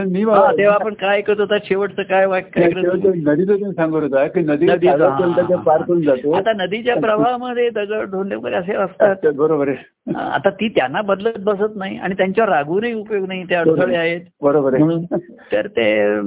मी 0.06 0.24
तेव्हा 0.24 0.74
आपण 0.74 0.94
काय 0.94 1.18
ऐकत 1.18 1.40
होता 1.40 1.58
शेवटचं 1.64 2.04
काय 2.04 2.26
वाक्य? 2.26 2.68
नदीचं 2.68 3.72
सांगत 3.72 3.94
होता 3.94 4.28
की 4.28 4.40
नदी 4.40 4.68
पार. 4.68 5.82
करून 5.82 6.02
जातो. 6.02 6.32
आता 6.32 6.54
नदीच्या 6.54 6.96
प्रवाहामध्ये 6.96 7.70
दगड 7.70 8.10
धोंडे 8.10 8.36
वगैरे 8.36 8.56
असे 8.56 8.74
असतात. 8.74 9.28
बरोबर 9.36 9.68
आहे. 9.68 10.14
आता 10.16 10.50
ती 10.50 10.68
त्यांना 10.68 11.02
बदलत 11.02 11.40
बसत 11.40 11.76
नाही 11.76 11.98
आणि 11.98 12.16
त्यांच्यावर 12.18 12.50
रागूनही 12.50 12.94
उपयोग 12.94 13.28
नाही 13.28 13.44
ते 13.44 13.56
अडथळे 13.56 13.96
आहेत. 13.96 14.22
बरोबर 14.42 14.74
आहे. 14.74 14.84
म्हणून 14.84 15.06
तर 15.52 15.68
ते 15.68 16.20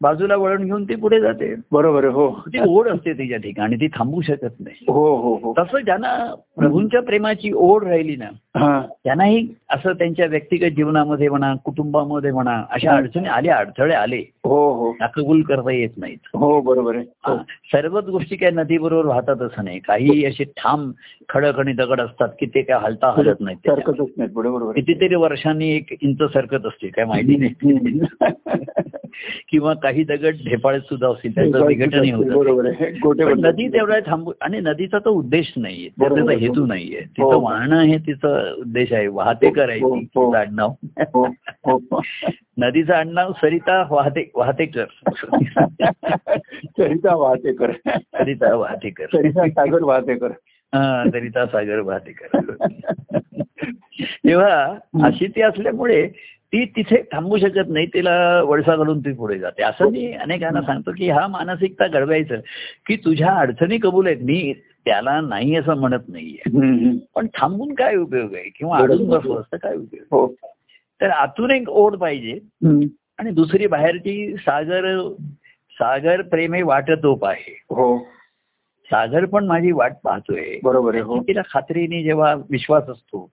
बाजूला 0.00 0.36
वळण 0.36 0.64
घेऊन 0.64 0.84
ती 0.84 0.94
पुढे 0.94 1.20
जाते. 1.20 1.54
बरोबर 1.72 2.04
हो. 2.04 2.30
ती 2.46 2.58
ओढ 2.68 2.88
असते 2.88 3.12
तिच्या 3.12 3.38
ठिकाणी 3.38 3.76
ती 3.76 3.88
थांबू 3.88 4.20
शकत 4.20 4.60
नाही. 4.60 4.84
हो 4.88 5.16
हो 5.16 5.34
हो. 5.42 5.52
तसं 5.58 5.78
ज्यांना 5.78 6.34
प्रभूंच्या 6.56 7.02
प्रेमाची 7.02 7.52
ओढ 7.52 7.84
राहिली 7.84 8.16
ना 8.16 8.28
हा. 8.58 8.80
त्यांनाही 9.04 9.46
असं 9.70 9.92
त्यांच्या 9.92 10.26
व्यक्तिगत 10.26 10.76
जीवनामध्ये 10.76 11.28
म्हणा 11.28 11.54
कुटुंबामध्ये 11.64 12.32
म्हणा 12.32 12.62
अशा 12.70 12.96
अडचणी 12.96 13.28
आल्या 13.28 13.56
अडथळे 13.56 13.94
आले. 13.94 14.22
हो 14.44 14.72
हो. 14.74 14.92
कबूल 15.16 15.42
करता 15.42 15.72
येत 15.72 15.90
नाहीत. 15.96 16.18
हो 16.34 16.60
बरोबर 16.60 16.94
आहे. 16.96 17.04
हा, 17.26 17.32
हो. 17.32 17.38
सर्वच 17.72 18.04
गोष्टी 18.04 18.36
काय 18.36 18.50
नदीबरोबर 18.50 19.06
वाहतात 19.06 19.42
असं 19.42 19.64
नाही. 19.64 19.78
काही 19.78 20.24
असे 20.24 20.44
ठाम 20.44 20.92
खडक 21.28 21.58
आणि 21.58 21.72
दगड 21.72 22.00
असतात 22.00 22.28
की 22.40 22.46
ते 22.46 22.62
काय 22.62 22.78
हलता 22.82 23.12
हलत 23.16 23.40
नाहीत. 23.40 23.58
सरकतच 23.66 24.12
नाही 24.16 24.30
पुढे 24.30 24.48
बरोबर. 24.48 24.72
कितीतरी 24.72 25.14
वर्षांनी 25.14 25.70
एक 25.70 25.96
इंच 26.00 26.22
सरकत 26.32 26.66
असते 26.66 26.88
काय 26.88 27.04
माहिती 27.04 27.36
नाही. 27.36 27.98
किंवा 29.48 29.74
काही 29.90 30.04
दगड 30.04 30.34
ढेपाळत 30.34 30.80
सुद्धा 30.80 31.08
असतील 31.08 31.34
त्याचं 31.34 31.66
विघटनही 31.66 32.10
होतं. 32.10 33.40
नदी 33.40 33.68
तेवढा 33.68 33.98
थांबू 34.06 34.32
आणि 34.40 34.60
नदीचा 34.60 34.98
तो 34.98 35.10
उद्देश 35.10 35.52
नाहीये. 35.56 35.88
त्याचा. 35.88 36.32
हेतू 36.32 36.66
नाहीये. 36.66 36.98
हो. 36.98 37.32
तिचं 37.32 37.42
वाहनं 37.42 37.80
हे 37.80 37.96
तिचं 37.98 38.54
उद्देश 38.54 38.92
आहे. 38.92 39.06
वाहते 39.06 39.46
हो, 39.46 39.52
करायची 39.52 40.06
हो. 40.14 40.32
आडनाव. 40.32 40.74
हो 41.00 41.26
हो. 41.66 42.00
नदीचं 42.58 42.94
आडनाव 42.94 43.32
सरिता 43.32 43.86
वाहते 43.90 44.30
वाहतेकर 44.34 44.84
सरिता 46.64 47.14
वाहतेकर 47.14 47.72
सरिता 47.90 48.54
वाहतेकर 48.54 49.04
सरिता 49.04 49.48
सागर 49.48 49.82
वाहतेकर 49.82 50.28
हा 50.74 51.04
सरिता 51.12 51.46
सागर 51.46 51.80
वाहतेकर 51.80 52.40
तेव्हा 54.00 54.78
अशी 55.04 55.26
ती 55.26 55.42
असल्यामुळे 55.42 56.08
ती 56.52 56.64
तिथे 56.64 57.02
थांबू 57.12 57.38
शकत 57.38 57.68
नाही 57.68 57.86
तिला 57.86 58.42
वळसा 58.42 58.76
घालून 58.76 59.00
ती 59.00 59.12
पुढे 59.12 59.38
जाते. 59.38 59.62
असं 59.62 59.90
मी 59.90 60.12
अनेकांना 60.12 60.62
सांगतो 60.62 60.90
की 60.90 61.10
हा 61.10 61.26
मानसिकता 61.26 61.86
घडवायचं 61.86 62.34
की 62.86 62.96
तुझ्या 62.96 63.34
अडचणी 63.34 63.78
कबूल 63.78 64.06
आहेत. 64.06 64.18
मी 64.22 64.52
त्याला 64.84 65.20
नाही 65.20 65.56
असं 65.56 65.74
म्हणत 65.74 66.08
नाहीये. 66.08 66.50
पण 67.14 67.26
थांबून 67.26 67.74
काय 67.74 67.96
उपयोग 67.96 68.34
आहे? 68.34 68.48
किंवा 68.58 68.78
अडून 68.78 69.08
बसलो 69.08 69.34
असतं? 69.34 69.56
काय 69.56 69.76
उपयोग 69.76 70.06
हो. 70.10 70.34
तर 71.00 71.10
आतून 71.10 71.50
एक 71.50 71.68
ओढ 71.68 71.96
पाहिजे. 71.96 72.38
आणि 73.18 73.30
दुसरी 73.30 73.66
बाहेरची 73.66 74.34
सागर 74.36 75.08
सागर 75.70 76.22
प्रेम 76.22 76.56
वाटतोप 76.64 77.24
आहे. 77.24 77.64
हो. 77.70 77.98
सागर 78.86 79.24
पण 79.24 79.46
माझी 79.46 79.72
वाट 79.72 79.92
पाहतोय. 80.04 80.58
बरोबर 80.62 80.94
आहे 80.94 81.02
हो. 81.02 81.22
तिला 81.22 81.42
खात्रीने 81.50 82.02
जेव्हा 82.02 82.34
विश्वास 82.34 82.88
असतो. 82.88 83.30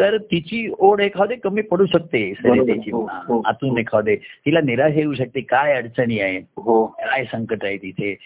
तर 0.00 0.16
तिची 0.16 0.72
ओढ 0.78 1.00
एखादे 1.00 1.34
कमी 1.34 1.62
पडू 1.62 1.86
शकते 1.86 2.32
सरितेची 2.34 2.90
हो. 2.90 3.06
हो. 3.28 3.42
आतून 3.46 3.78
एखादे 3.78 4.14
तिला 4.16 4.60
निराश 4.60 4.92
येऊ 4.96 5.14
शकते 5.14 5.40
काय 5.40 5.72
अडचणी 5.72 6.20
आहेत 6.20 6.42
हो 6.56 6.86
काय 6.86 7.24
संकट 7.24 7.64
आहे 7.64 7.76
तिथे. 7.76 8.16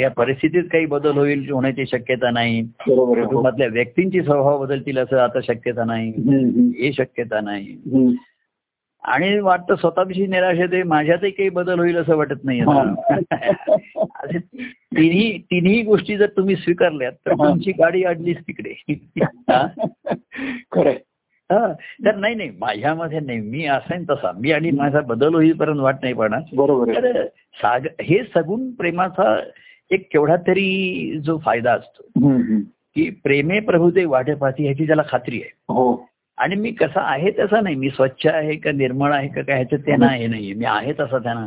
या- 0.00 0.10
परिस्थितीत 0.10 0.62
काही 0.72 0.86
बदल 0.86 1.10
होईल 1.10 1.50
होण्याची 1.50 1.86
शक्यता 1.86 2.30
नाही 2.30 2.58
आहे 2.58 3.24
कुटुंबातल्या 3.24 3.68
व्यक्तींची 3.68 4.22
स्वभाव 4.22 4.58
बदलतील 4.60 4.98
असं 4.98 5.18
आता 5.18 5.40
शक्यता 5.46 5.84
नाही. 5.84 6.12
हे 6.78 6.92
शक्यता 6.92 7.40
नाही. 7.40 7.76
आणि 9.02 9.38
वाटतं 9.40 9.74
स्वतःविषयी 9.74 10.26
निराश 10.26 10.58
येते 10.58 10.82
माझ्यातही 10.82 11.30
काही 11.30 11.48
बदल 11.48 11.78
होईल 11.78 11.96
असं 11.96 12.16
वाटत 12.16 12.44
नाही 12.44 12.60
तिन्ही 14.96 15.38
तिन्ही 15.38 15.82
गोष्टी 15.82 16.16
जर 16.16 16.26
तुम्ही 16.26 16.56
स्वीकारल्यात 16.56 17.12
तर. 17.12 17.32
तुमची 17.32 17.72
गाडी 17.72 18.02
अडलीच 18.02 18.38
तिकडे. 18.38 18.74
तर 21.52 22.14
नाही 22.14 22.34
नाही 22.34 22.50
माझ्यामध्ये 22.58 23.20
नाही 23.20 23.40
मी 23.40 23.64
असेन 23.64 24.04
तसा. 24.10 24.32
मी 24.40 24.52
आणि 24.52 24.70
माझा 24.70 25.00
बदल 25.00 25.34
होईपर्यंत 25.34 25.80
वाट 25.80 25.96
नाही 26.02 26.14
पडणार 26.14 26.40
बरोबर 26.54 27.24
साग 27.54 27.86
हे 28.00 28.18
सगुण 28.34 28.70
प्रेमाचा 28.70 29.40
एक 29.90 30.08
केवढा 30.12 30.36
तरी 30.36 31.20
जो 31.24 31.38
फायदा 31.38 31.72
असतो. 31.72 32.02
की 32.94 33.10
प्रेमे 33.10 33.60
प्रभू 33.60 33.90
ते 33.90 34.04
वाटे 34.04 34.34
पाहती 34.34 34.64
ह्याची 34.64 34.86
त्याला 34.86 35.02
खात्री 35.08 35.36
आहे. 35.36 35.50
हो. 35.68 36.08
आणि 36.38 36.56
मी 36.56 36.70
कसा 36.70 37.00
आहे 37.00 37.30
तसा 37.30 37.60
नाही. 37.60 37.74
मी 37.74 37.90
स्वच्छ 37.90 38.26
आहे 38.26 38.56
का 38.56 38.72
निर्मळ 38.72 39.12
आहे 39.12 39.28
का 39.28 39.42
काय 39.42 39.56
ह्याचं 39.56 39.76
त्यांना 39.76 40.06
हे 40.06 40.26
नाहीये. 40.26 40.54
मी 40.54 40.64
आहे 40.64 40.92
तसा 40.92 41.18
त्यांना. 41.18 41.46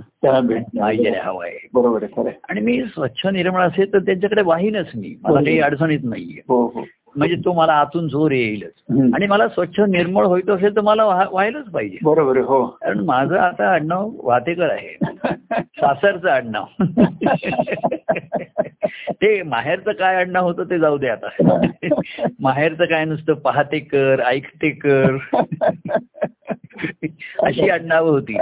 हवा 1.23 1.45
आहे. 1.45 1.67
बरोबर 1.73 2.03
आणि 2.49 2.61
मी 2.61 2.83
स्वच्छ 2.83 3.27
निर्मळ 3.27 3.61
असेल 3.61 3.93
तर 3.93 3.99
त्यांच्याकडे 3.99 4.41
वाहीनच 4.41 4.87
मी. 4.95 5.15
मला 5.21 5.39
काही 5.39 5.59
अडचणीत 5.59 5.99
नाहीये. 6.03 6.41
हो 6.47 6.67
हो. 6.67 6.83
म्हणजे 7.15 7.35
तो 7.35 7.53
मला 7.53 7.73
आतून 7.73 8.07
जोर 8.07 8.31
येईलच. 8.31 8.71
आणि 9.15 9.27
मला 9.27 9.47
स्वच्छ 9.47 9.79
निर्मळ 9.79 10.25
व्हायचं 10.25 10.55
असेल 10.55 10.75
तर 10.75 10.81
मला 10.81 11.05
व्हा- 11.05 11.27
व्हायलाच 11.31 11.65
पाहिजे. 11.65 11.97
बरोबर 12.03 12.37
हो. 12.37 12.65
कारण 12.65 12.99
माझं 12.99 13.37
आता 13.37 13.73
आडनाव 13.73 14.11
वातेकर 14.23 14.69
आहे. 14.69 14.95
सासरचं 15.61 16.29
आडनाव. 16.29 16.65
ते 19.11 19.41
माहेरचं 19.41 19.91
काय 19.91 20.15
आडनाव 20.15 20.43
होतं 20.43 20.63
ते 20.63 20.79
जाऊ 20.79 20.97
दे 20.97 21.07
आता. 21.07 21.27
माहेरचं 22.39 22.85
काय 22.85 23.05
नुसतं 23.05 23.33
पाहते 23.33 23.79
कर 23.79 24.21
ऐकते 24.25 24.69
कर 24.69 25.17
अशी 27.43 27.69
आडनावं 27.69 28.09
होती. 28.09 28.37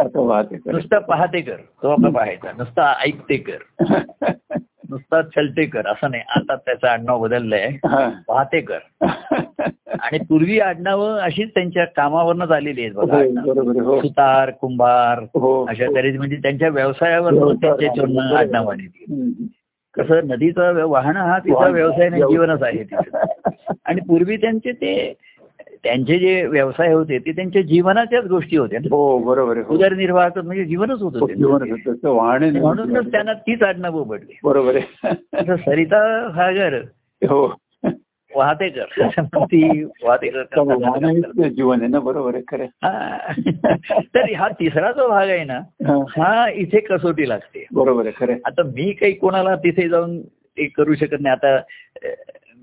नुसतं 0.66 1.00
पाहते 1.00 1.42
कर 1.42 1.56
तो 1.84 1.90
आपला 1.90 2.10
पाहायचा 2.10 2.52
नुसता 2.52 2.94
ऐकते 3.06 3.38
कर 3.38 3.84
नुसता 4.90 5.22
चलते 5.22 5.66
कर 5.66 5.88
असं 5.88 6.12
नाही. 6.12 6.24
आता 6.36 6.56
त्याचं 6.56 6.88
आडनाव 6.88 7.20
बदललंय. 7.20 7.68
हा. 7.86 8.10
पाहते 8.28 8.62
कर 8.62 9.06
आणि 10.02 10.18
पूर्वी 10.20 10.60
आडनावं 10.60 11.18
अशीच 11.20 11.50
त्यांच्या 11.54 11.86
कामावरनच 11.86 12.52
आलेली 12.52 12.82
आहेत 12.82 12.94
बघा 12.94 13.18
हो, 13.18 13.82
हो. 13.82 14.00
सुतार 14.02 14.50
कुंभार 14.52 15.20
हो 15.36 15.54
अशा 15.66 15.86
तऱ्हेची 15.96 16.18
म्हणजे 16.18 16.36
त्यांच्या 16.36 16.70
व्यवसायावर 16.70 17.34
व्यवसाय- 17.34 17.74
त्यांच्या 17.80 18.38
आडनाव 18.38 18.70
आलेली. 18.70 19.48
कसं 19.96 20.28
नदीचं 20.28 20.84
वाहनं 20.86 21.20
हा 21.20 21.38
तिचा 21.40 21.68
व्यवसाय 21.68 22.10
नाही 22.10 22.24
जीवनच 22.24 22.64
आहे 22.64 22.84
आणि 23.86 24.02
पूर्वी 24.02 24.38
त्यांचे 24.38 24.72
ते 24.72 24.94
त्यांचे 25.84 26.20
जे 26.20 26.46
व्यवसाय 26.46 26.94
होते 26.94 27.18
ते 27.18 27.32
त्यांच्या 27.32 27.62
जीवनाच्याच 27.62 28.26
गोष्टी 28.26 28.58
होत्या. 28.58 28.80
हो 28.92 29.18
बरोबर 29.18 29.58
हो. 29.58 29.74
उदरनिर्वाहाचं 29.74 30.46
म्हणजे 30.46 30.66
जीवनच 30.66 31.02
होतं 31.02 31.20
नाही. 31.20 32.60
म्हणूनच 32.60 33.12
त्यांना 33.12 33.34
तीच 33.34 33.64
आडनावं 33.64 34.08
पडली 34.08 34.38
बरोबर 34.44 34.76
आहे. 34.76 35.56
सरिता 35.58 36.30
सागर 36.30 36.74
हो. 37.22 37.56
वाहतेकर 38.36 38.86
म्हणून 39.00 39.44
ती 39.44 39.84
वाहतेकर 40.04 41.48
जीवन 41.48 41.80
आहे 41.80 41.88
ना 41.88 42.00
बरोबर 42.00 42.36
आहे 42.36 42.44
खरं 42.48 42.66
हा. 42.84 43.18
तर 44.16 44.34
हा 44.36 44.48
तिसरा 44.48 44.92
जो 44.92 45.08
भाग 45.10 45.30
आहे 45.30 45.44
ना 45.44 45.60
हा. 45.88 45.98
हा 46.10 46.50
इथे 46.50 46.80
कसोटी 46.80 47.30
लागते. 47.30 47.66
बरोबर 47.74 48.06
आहे 48.06 48.26
खरं 48.26 48.36
आता 48.46 48.64
मी 48.64 48.92
काही 48.92 49.14
कोणाला 49.14 49.56
तिथे 49.56 49.90
जाऊन 49.90 50.22
ते 50.22 50.68
करू 50.68 50.96
शकत 50.96 51.18
नाही. 51.20 51.32
आता 51.32 51.58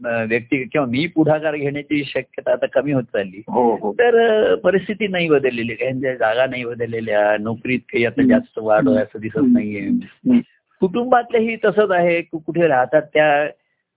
व्यक्ती 0.04 0.64
किंवा 0.64 0.86
मी 0.86 1.06
पुढाकार 1.06 1.56
घेण्याची 1.56 2.04
शक्यता 2.04 2.52
आता 2.52 2.66
कमी 2.66 2.92
होत 2.92 3.02
चालली. 3.02 3.42
हो 3.48 3.74
हो. 3.76 3.92
तर 3.92 4.54
परिस्थिती 4.54 5.06
नाही 5.08 5.28
बदललेली. 5.28 5.74
त्यांच्या 5.74 6.14
जागा 6.14 6.46
नाही 6.46 6.64
बदललेल्या 6.64 7.36
नोकरीत 7.40 7.78
काही 7.78 8.06
आता. 8.06 8.28
जास्त 8.28 8.58
वाढ 8.62 8.88
असं 8.88 9.18
दिसत 9.18 9.40
नाहीये. 9.42 9.80
हम्म. 9.80 10.38
कुटुंबातलेही 10.80 11.56
तसंच 11.56 11.90
आहे. 11.90 12.22
कुठे 12.22 12.66
राहतात 12.66 13.02
त्या 13.02 13.46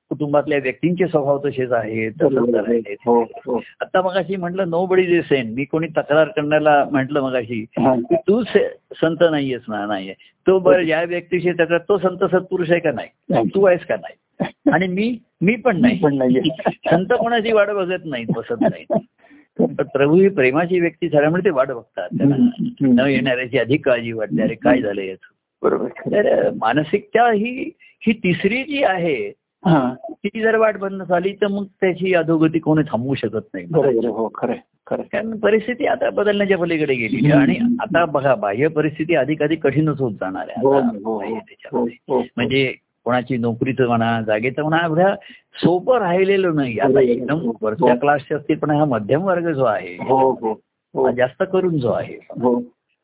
कुटुंबातल्या 0.10 0.58
व्यक्तींचे 0.58 1.08
स्वभाव 1.08 1.40
तसेच 1.46 1.72
आहेत 1.72 2.12
तसंच 2.12 2.66
हो 3.06 3.24
आता 3.82 4.02
मग 4.02 4.12
अशी 4.12 4.36
म्हटलं 4.36 4.70
नो 4.70 4.86
बडी 4.86 5.02
इज 5.02 5.24
सेन. 5.24 5.54
मी 5.54 5.64
कोणी 5.64 5.88
तक्रार 5.88 6.28
करण्याला 6.28 6.86
म्हटलं 6.92 7.22
मग 7.22 7.36
अशी. 7.36 7.66
की 7.80 8.16
तू 8.16 8.44
संत 8.96 9.24
नाहीयेस 9.32 9.62
ना 9.70 9.86
नाहीये. 9.86 10.14
तो 10.48 10.60
बरं 10.60 10.82
या 10.82 11.04
व्यक्तीशी 11.04 11.52
तक्रार 11.52 11.78
तो 11.78 11.98
संत 11.98 12.24
सत्पुरुष 12.24 12.72
आहे 12.72 12.80
का 12.80 12.92
नाही. 12.92 13.44
तू 13.56 13.66
आहेस 13.66 13.86
का 13.86 13.96
नाही? 13.96 14.46
आणि 14.74 14.88
मी 14.88 15.18
मी 15.42 15.56
पण 15.56 15.82
नाही. 15.82 16.00
पण 16.00 16.18
नाहीये. 16.18 16.42
संत 16.70 17.14
कोणाची 17.20 17.52
वाट 17.52 17.70
बघत 17.70 18.06
नाहीत 18.06 18.28
बसत 18.36 18.62
नाहीत 18.62 18.94
पण 19.60 19.84
प्रभू 19.84 20.16
ही 20.16 20.30
प्रेमाची 20.30 20.80
व्यक्ती 20.80 21.10
झाल्यामुळे 21.10 21.46
ते 21.46 21.50
वाट 21.50 21.68
बघतात. 21.68 22.10
न 22.82 23.00
येणाऱ्याची 23.00 23.58
अधिक 23.58 23.86
काळजी 23.86 24.12
वाटते. 24.12 24.42
अरे 24.42 24.56
काय 24.56 24.82
झालं 24.82 25.02
याचं? 25.02 25.34
बरोबर 25.62 25.88
तर 25.88 26.50
मानसिकता 26.50 27.32
ही 27.32 27.72
ही 28.08 28.14
तिसरी 28.14 28.64
जी 28.64 28.84
आहे 28.84 29.32
हा. 29.66 29.94
ती 30.12 30.42
जर 30.42 30.56
वाट 30.56 30.78
बंद 30.78 31.04
झाली 31.04 31.34
तर 31.34 31.48
मग 31.48 31.66
त्याची 31.66 32.14
अधोगती 32.14 32.60
कोणी 32.60 32.84
थांबवू 32.92 33.16
शकत 33.16 33.48
नाही. 33.54 33.66
हो 34.06 34.28
कारण 34.28 35.38
परिस्थिती 35.38 35.86
आता 35.86 36.10
बदलण्याच्या 36.10 36.58
पलीकडे 36.58 36.94
आहे. 36.94 37.32
आणि 37.32 37.58
आता 37.80 38.06
बघा 38.06 38.36
बाह्य 38.36 38.68
परिस्थिती 38.68 39.16
अधिक 39.16 39.44
अधिक 39.44 39.64
कठीणच 39.64 40.02
होत 40.02 40.12
जाणार 40.12 40.48
आहे. 40.58 41.00
हो. 41.04 41.20
हो. 42.10 42.20
म्हणजे 42.38 42.74
कोणाची 43.10 43.38
नोकरीचं 43.38 43.88
म्हणा 43.88 44.22
जागेचं 44.22 44.62
म्हणा 44.62 44.86
एवढ्या 44.86 45.16
सोपं 45.64 46.00
राहिलेलं 46.00 46.56
नाही. 46.56 46.80
आता. 46.80 47.02
एकदम 47.02 47.40
हो. 47.40 47.54
वरच्या 47.62 47.96
क्लासचे 47.96 48.36
असतील 48.36 48.58
पण 48.58 48.72
हा 48.72 48.86
मध्यम 48.86 49.24
वर्ग 49.24 49.52
जो 49.52 49.64
आहे 49.64 49.96
हो 49.96 50.32
हो 50.32 50.62
हो. 50.94 51.06
हा 51.06 51.12
जास्त 51.12 51.44
करून 51.54 51.80
जो 51.80 51.92
आहे. 51.92 52.18
हो. 52.42 52.64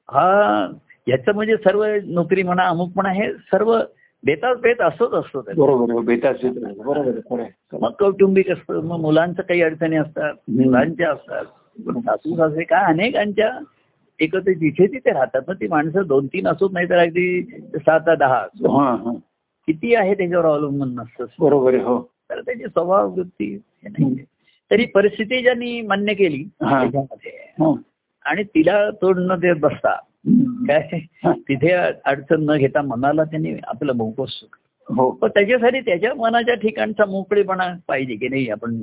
हा 0.10 0.68
याचं 1.08 1.36
म्हणजे 1.36 1.58
सर्व 1.58 1.86
नोकरी 2.06 2.44
म्हणा 2.44 2.64
अमुक 2.64 2.92
म्हणा 2.96 3.10
हे 3.10 3.34
सर्व 3.34 3.80
बेताच 4.24 4.58
बेत 4.58 4.82
असतोच 4.82 5.14
असतो. 5.14 5.42
बरोबर 5.42 5.92
मग 7.82 7.92
कौटुंबिक 8.00 8.52
असतं 8.52 8.84
मग 8.84 9.00
मुलांचं 9.00 9.42
काही 9.42 9.62
अडचणी 9.62 9.96
असतात 9.96 10.34
मुलांच्या 10.50 11.12
असतात. 11.12 11.46
पण 11.88 12.00
सासू 12.00 12.36
सासरे 12.36 12.64
काय 12.64 12.86
अनेकांच्या 12.86 13.60
एकत्र 14.20 14.52
जिथे 14.52 14.88
तिथे 14.88 15.12
राहतात 15.12 15.42
ना 15.48 15.54
ती 15.54 15.68
माणसं 15.68 16.02
दोन 16.08 16.28
तीन 16.28 16.48
असोत 16.48 16.70
नाही 16.74 16.90
तर 16.90 16.98
अगदी 16.98 17.42
सात 17.76 18.00
दहा 18.20 18.36
असो 18.36 18.78
हा 18.78 18.92
हा. 18.92 19.12
किती 19.68 19.96
आहे 19.96 20.14
त्याच्यावर 20.14 20.46
अवलंबून 20.46 20.94
नसतं 20.96 21.26
बरोबर 21.40 21.76
हो 21.76 22.00
तर 22.30 22.42
त्याची 22.42 22.64
स्वभाव 22.64 23.10
वृत्ती 23.12 23.58
तरी 24.72 24.86
परिस्थिती 24.86 25.42
ज्यांनी 25.42 25.82
मान्य 25.82 26.14
केली 26.14 26.44
हा. 26.64 26.80
त्याच्यामध्ये 26.82 27.32
हा. 27.60 27.74
आणि 28.26 28.44
तिला 28.44 28.90
तोड 28.92 29.20
न 29.20 29.36
देत 29.40 29.56
बसता. 29.56 29.96
काय. 30.68 31.00
तिथे 31.26 31.72
अडचण 32.06 32.44
न 32.46 32.58
घेता 32.58 32.82
मनाला 32.82 33.24
त्यांनी 33.24 33.54
आपलं 33.64 33.94
मोकळं 33.94 34.26
सुख 34.26 34.58
हो 34.88 35.10
पण 35.12 35.30
त्याच्यासाठी 35.30 35.80
त्याच्या 35.80 36.14
मनाच्या 36.16 36.56
ठिकाणचा 36.56 37.06
मोकळेपणा 37.06 37.68
पाहिजे 37.88 38.16
की 38.16 38.28
नाही 38.28 38.50
आपण. 38.50 38.80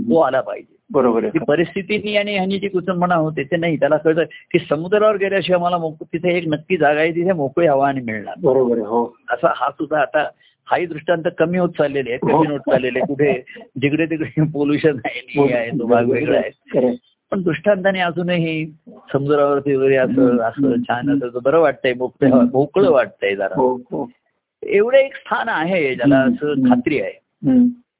तो 0.00 0.18
आला 0.18 0.40
पाहिजे 0.40 0.76
बरोबर 0.90 1.20
ती 1.20 1.26
आहे 1.26 1.44
परिस्थितीनी 1.44 2.16
आणि 2.16 2.34
ह्यानी 2.34 2.58
जी 2.58 2.68
कुचंबणा 2.68 3.14
होते 3.14 3.42
ते 3.42 3.56
नाही. 3.56 3.76
त्याला 3.76 3.96
कळतं 3.96 4.24
की 4.52 4.58
समुद्रावर 4.58 5.16
गेल्याशिवाय 5.16 5.60
मला 5.62 5.78
तिथे 6.02 6.36
एक 6.36 6.48
नक्की 6.48 6.76
जागा 6.76 7.00
आहे 7.00 7.10
तिथे 7.10 7.32
मोकळी 7.32 7.66
हवा 7.66 7.88
आणि 7.88 8.00
मिळणार. 8.00 8.34
बरोबर 8.42 8.76
आहे 8.78 8.86
हो. 8.86 9.04
असा 9.30 9.52
हा 9.56 9.70
सुद्धा 9.70 10.00
आता 10.00 10.28
हाही 10.66 10.86
दृष्टांत 10.86 11.22
कमी 11.38 11.58
होत 11.58 11.68
चाललेले 11.68 12.10
आहेत 12.10 12.20
कमी 12.22 12.52
होत 12.52 12.60
चाललेले 12.60 13.00
कुठे 13.00 13.32
जिकडे 13.80 14.06
तिकडे 14.06 14.44
पोल्युशन 14.52 14.98
आहे 15.04 15.20
नाही 15.20 15.52
आहे 15.52 15.70
तो 15.70 15.86
भाग 15.86 16.10
वेगळा 16.10 16.38
आहे. 16.38 16.50
खरंय. 16.74 16.94
पण 17.32 17.42
दृष्टांताने 17.42 18.00
अजूनही 18.00 18.66
समुद्रावरती 19.12 19.74
वगैरे 19.74 19.96
असं 19.96 20.38
असं 20.38 20.82
छान 20.82 21.10
असं 21.10 21.38
बरं 21.42 21.58
वाटतंय 21.58 21.94
मोकळं 21.94 22.46
मोकळं 22.52 22.90
वाटतंय 22.90 23.34
जरा. 23.34 23.54
हो 23.56 23.74
हो. 23.92 24.10
एवढं 24.62 24.98
एक 24.98 25.16
स्थान 25.16 25.48
आहे 25.48 25.94
ज्याला 25.94 26.18
असं 26.18 26.68
खात्री 26.68 27.00
आहे. 27.00 27.12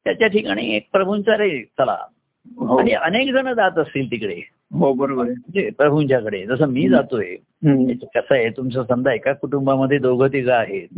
त्याच्या 0.05 0.29
ठिकाणी 0.29 0.74
एक 0.76 0.88
प्रभूंचा 0.92 1.37
रे 1.37 1.62
चला. 1.79 1.92
हो 1.92 2.20
आणि 2.79 2.92
अनेक 2.92 3.33
जण 3.33 3.53
जात 3.53 3.79
असतील 3.79 4.11
तिकडे. 4.11 4.40
हो 4.72 4.92
बरोबर 4.92 5.24
म्हणजे 5.24 5.70
प्रभूंच्याकडे. 5.79 6.46
जसं 6.46 6.66
मी 6.66 6.88
जातोय. 6.88 7.37
कसं 8.14 8.26
आहे 8.31 8.48
तुमचं 8.48 8.83
समजा 8.83 9.12
एका 9.12 9.33
कुटुंबामध्ये 9.33 9.98
दोघं 9.98 10.29
तिघं 10.29 10.53
आहेत. 10.53 10.88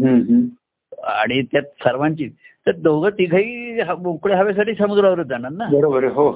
आणि 1.05 1.43
त्यात 1.43 1.63
सर्वांची 1.63 2.29
तर 2.67 2.73
दोघं 2.73 3.09
तिघही 3.09 3.81
ह- 3.81 3.95
मोकळ्या 3.99 4.39
हवेसाठी 4.39 4.75
समुद्रावरच 4.75 5.27
जाणार 5.27 5.53
ना? 5.53 5.69
बरोबर 5.73 6.05
हो. 6.05 6.33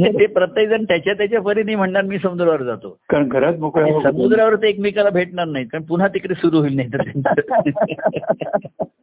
ते 0.00 0.26
प्रत्येक 0.26 0.68
जण 0.68 0.84
त्याच्या 0.84 1.14
त्याच्या 1.14 1.40
परीने 1.40 1.74
म्हणणार 1.74 2.02
मी 2.02 2.18
समुद्रावर 2.18 2.62
जातो. 2.62 2.98
कारण 3.08 3.28
घरात 3.28 3.58
मोकळ्या 3.58 3.86
आणि 3.86 3.96
हवा- 3.96 4.12
समुद्रावर 4.12 4.56
ते 4.56 4.68
एकमेकाला 4.68 5.10
भेटणार 5.10 5.46
नाही 5.46 5.64
कारण 5.64 5.84
पुन्हा 5.84 6.08
तिकडे 6.08 6.34
सुरू 6.34 6.58
होईल 6.58 6.76
नाही 6.76 6.88
तर. 6.88 6.98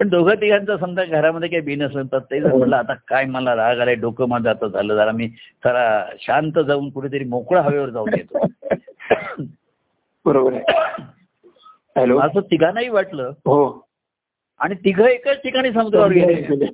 पण 0.00 0.08
दोघं 0.08 0.34
तिघांचा 0.34 0.76
समजा 0.76 1.04
घरामध्ये 1.04 1.48
काही 1.48 1.62
बिन 1.62 1.82
असेल 1.82 2.12
तर 2.12 2.18
ते 2.18 2.40
जर 2.40 2.52
म्हटलं 2.54 2.76
आता 2.76 2.94
काय 3.08 3.24
मला 3.24 3.54
राग 3.56 3.78
आलाय 3.80 3.94
डोकं 3.94 4.28
माझं 4.28 4.50
आता 4.50 4.68
झालं 4.68 4.94
जरा 4.94 5.12
मी 5.12 5.26
जरा 5.64 6.04
शांत 6.20 6.58
जाऊन 6.58 6.90
कुठेतरी 6.90 7.24
मोकळ्या 7.24 7.62
हवेवर 7.62 7.90
जाऊन 7.90 8.14
येतो. 8.14 8.46
बरोबर 10.26 10.52
आहे. 10.52 10.62
हॅलो? 11.96 12.18
असं 12.18 12.40
तिघांनाही 12.40 12.88
वाटलं. 12.88 13.28
हो. 13.28 13.86
आणि 14.60 14.74
तिघं 14.74 15.04
एकाच 15.04 15.36
ठिकाणी 15.36 15.72
समुद्रावर 15.72 16.10
गेले 16.10 16.66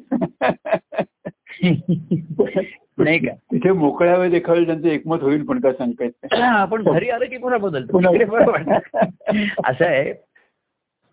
नाही 2.98 3.18
का? 3.18 3.34
तिथे 3.34 3.72
मोकळ्या 3.72 4.16
वेळ 4.16 4.30
देखावेल 4.30 4.66
त्यांचं 4.66 4.88
एकमत 4.88 5.22
होईल 5.22 5.44
पण 5.44 5.60
काय 5.60 5.72
सांगता 5.72 6.04
येत. 6.04 6.34
आपण 6.42 6.82
घरी 6.82 7.10
आलं 7.10 7.24
की 7.24 7.36
पुन्हा 7.36 7.58
बदलतो. 7.58 7.98
असं 9.64 9.84
आहे. 9.84 10.12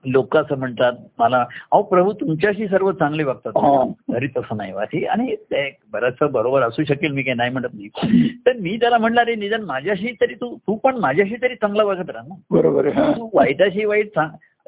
लोक 0.05 0.37
असं 0.37 0.57
म्हणतात 0.57 0.93
मला 1.19 1.37
अहो 1.71 1.81
प्रभू 1.81 2.13
तुमच्याशी 2.13 2.67
सर्व 2.67 2.91
चांगले 2.91 3.23
हा. 3.23 3.29
वागतात 3.29 4.11
घरी 4.11 4.27
तसं 4.27 4.57
नाही 4.57 4.73
वाटी 4.73 5.05
आणि 5.05 5.35
ते 5.35 5.77
बरंच 5.91 6.31
बरोबर 6.31 6.61
असू 6.61 6.83
शकेल 6.83 7.11
मी 7.11 7.23
काही 7.23 7.35
नाही 7.35 7.51
म्हणत 7.51 7.73
नाही. 7.73 8.29
तर 8.45 8.53
मी 8.53 8.77
त्याला 8.77 8.97
म्हणणार 8.97 9.27
आहे 9.27 9.35
निदान 9.35 9.63
माझ्याशी 9.63 10.13
तरी 10.21 10.33
तू 10.33 10.55
तू 10.55 10.75
पण 10.75 10.97
माझ्याशी 10.97 11.35
तरी 11.41 11.55
चांगलं 11.55 11.85
वागत 11.85 12.09
राहा 12.09 12.27
ना. 12.27 12.35
बरोबर 12.51 12.87
हा. 12.87 13.11
तू 13.11 13.29
वाईटाशी 13.33 13.85
वाईट 13.85 14.19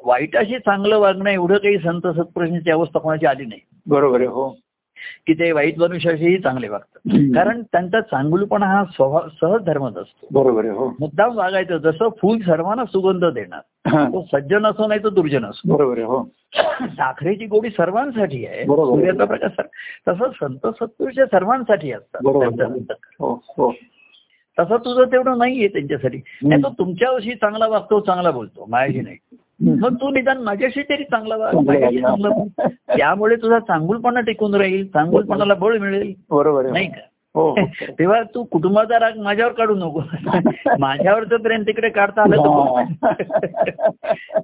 वाईटाशी 0.04 0.58
चांगलं 0.58 0.98
वागणं 0.98 1.30
एवढं 1.30 1.56
काही 1.56 1.78
संत 1.78 2.06
सत्पुरुषांची 2.06 2.70
अवस्था 2.70 2.98
कोणाची 2.98 3.26
आली 3.26 3.44
नाही. 3.44 3.60
बरोबर 3.86 4.18
आहे 4.20 4.28
हो. 4.28 4.56
की 5.26 5.34
ते 5.34 5.52
वाईट 5.52 5.78
मनुष्याशीही 5.78 6.38
चांगले 6.38 6.68
वागतात. 6.68 7.10
कारण 7.34 7.62
त्यांचा 7.62 8.00
चांगुलपणा 8.00 8.66
हा 8.66 8.84
स्वभाव 8.84 9.20
सहज 9.40 9.64
धर्मच 9.64 9.96
असतो. 9.96 10.26
बरोबर 10.32 10.64
हो. 10.64 10.88
मुद्दाम 11.00 11.36
वागायचं 11.36 11.76
जसं 11.76 12.08
फुल 12.08 12.38
सर्वांना 12.38 12.84
सुगंध 12.84 13.24
देणार. 13.24 13.60
तो 14.04 14.26
सज्जन 14.32 14.66
असो 14.66 14.86
नाही 14.86 15.02
तो 15.02 15.10
दुर्जन 15.10 15.44
असो. 15.44 15.76
बरोबर 15.76 15.98
हो. 15.98 16.28
साखरेची 16.82 17.46
गोडी 17.46 17.70
सर्वांसाठी 17.70 18.46
आहे. 18.46 18.64
सूर्याचा 18.86 19.24
प्रकाश 19.24 19.50
सर- 19.50 20.08
तसं 20.08 20.30
संत 20.40 20.72
सत्पुरुष 20.72 21.20
सर्वांसाठी 21.20 21.92
असतात. 21.92 22.20
हो 23.18 23.72
तसं 24.58 24.76
तुझं 24.76 25.12
तेवढं 25.12 25.38
नाहीये 25.38 25.68
त्यांच्यासाठी. 25.68 26.20
नाही 26.42 26.62
तो 26.62 26.68
तुमच्याशी 26.78 27.34
चांगला 27.34 27.66
वागतो 27.66 28.00
चांगला 28.00 28.30
बोलतो. 28.30 28.66
माझ्याशी 28.68 29.00
नाही. 29.00 29.16
मग 29.66 29.94
तू 29.94 30.10
निदान 30.10 30.38
माझ्याशी 30.38 30.82
तरी 30.82 31.04
चांगला 31.04 31.36
चांगलं. 31.38 32.44
त्यामुळे 32.68 33.36
तुझा 33.36 33.58
चांगुलपणा 33.58 34.20
टिकून 34.20 34.54
राहील 34.54 34.86
चांगुलपणाला 34.86 35.54
बळ 35.54 35.78
मिळेल. 35.78 36.12
बरोबर 36.30 36.70
नाही 36.70 36.86
का? 36.86 37.00
हो 37.34 37.50
हो. 37.50 37.56
तेव्हा 37.98 38.22
तू 38.22 38.44
कुटुंबाचा 38.44 38.98
राग 38.98 39.12
माझ्यावर 39.18 39.52
काढू 39.52 39.74
नको. 39.74 40.02
माझ्यावरचं 40.80 41.36
प्रेम 41.36 41.62
तिकडे 41.62 41.88
काढता 41.88 42.22
आलं 42.22 42.36
तर 42.36 43.22